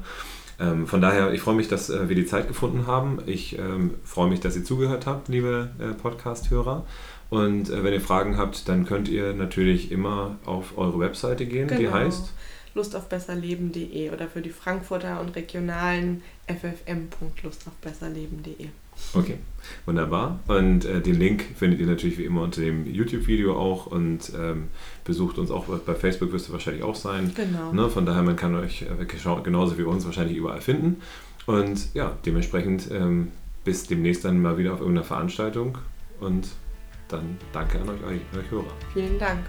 Ähm, 0.59 0.87
von 0.87 1.00
daher, 1.00 1.33
ich 1.33 1.40
freue 1.40 1.55
mich, 1.55 1.68
dass 1.68 1.88
äh, 1.88 2.09
wir 2.09 2.16
die 2.16 2.26
Zeit 2.26 2.48
gefunden 2.48 2.87
haben. 2.87 3.18
Ich 3.26 3.59
ähm, 3.59 3.94
freue 4.05 4.29
mich, 4.29 4.40
dass 4.40 4.57
ihr 4.57 4.64
zugehört 4.64 5.07
habt, 5.07 5.29
liebe 5.29 5.70
äh, 5.79 5.94
Podcast-Hörer. 5.94 6.85
Und 7.30 7.70
wenn 7.70 7.92
ihr 7.92 8.00
Fragen 8.00 8.36
habt, 8.36 8.68
dann 8.68 8.84
könnt 8.84 9.08
ihr 9.08 9.32
natürlich 9.32 9.92
immer 9.92 10.36
auf 10.44 10.76
eure 10.76 10.98
Webseite 10.98 11.46
gehen, 11.46 11.68
genau. 11.68 11.80
die 11.80 11.88
heißt 11.88 12.32
lustaufbesserleben.de 12.74 14.10
oder 14.10 14.26
für 14.28 14.42
die 14.42 14.50
Frankfurter 14.50 15.20
und 15.20 15.36
regionalen 15.36 16.22
ffm.lustaufbesserleben.de. 16.46 18.68
Okay, 19.14 19.38
wunderbar. 19.86 20.40
Und 20.46 20.84
äh, 20.84 21.00
den 21.00 21.18
Link 21.18 21.42
findet 21.56 21.80
ihr 21.80 21.86
natürlich 21.86 22.18
wie 22.18 22.24
immer 22.24 22.42
unter 22.42 22.60
dem 22.60 22.86
YouTube-Video 22.86 23.56
auch 23.56 23.86
und 23.86 24.32
ähm, 24.38 24.68
besucht 25.04 25.38
uns 25.38 25.50
auch 25.50 25.64
bei 25.64 25.94
Facebook, 25.94 26.32
wirst 26.32 26.48
du 26.48 26.52
wahrscheinlich 26.52 26.82
auch 26.82 26.94
sein. 26.94 27.32
Genau. 27.34 27.72
Ne? 27.72 27.88
Von 27.88 28.04
daher, 28.06 28.22
man 28.22 28.36
kann 28.36 28.54
euch 28.54 28.82
äh, 28.82 29.06
genauso 29.42 29.78
wie 29.78 29.82
uns 29.82 30.04
wahrscheinlich 30.04 30.36
überall 30.36 30.60
finden. 30.60 31.00
Und 31.46 31.94
ja, 31.94 32.16
dementsprechend 32.26 32.90
ähm, 32.92 33.28
bis 33.64 33.84
demnächst 33.84 34.24
dann 34.24 34.40
mal 34.40 34.58
wieder 34.58 34.74
auf 34.74 34.80
irgendeiner 34.80 35.06
Veranstaltung 35.06 35.78
und 36.20 36.48
dann 37.12 37.38
danke 37.52 37.80
an 37.80 37.88
euch, 37.88 38.20
euch 38.38 38.50
Hörer. 38.50 38.72
Vielen 38.92 39.18
Dank. 39.18 39.40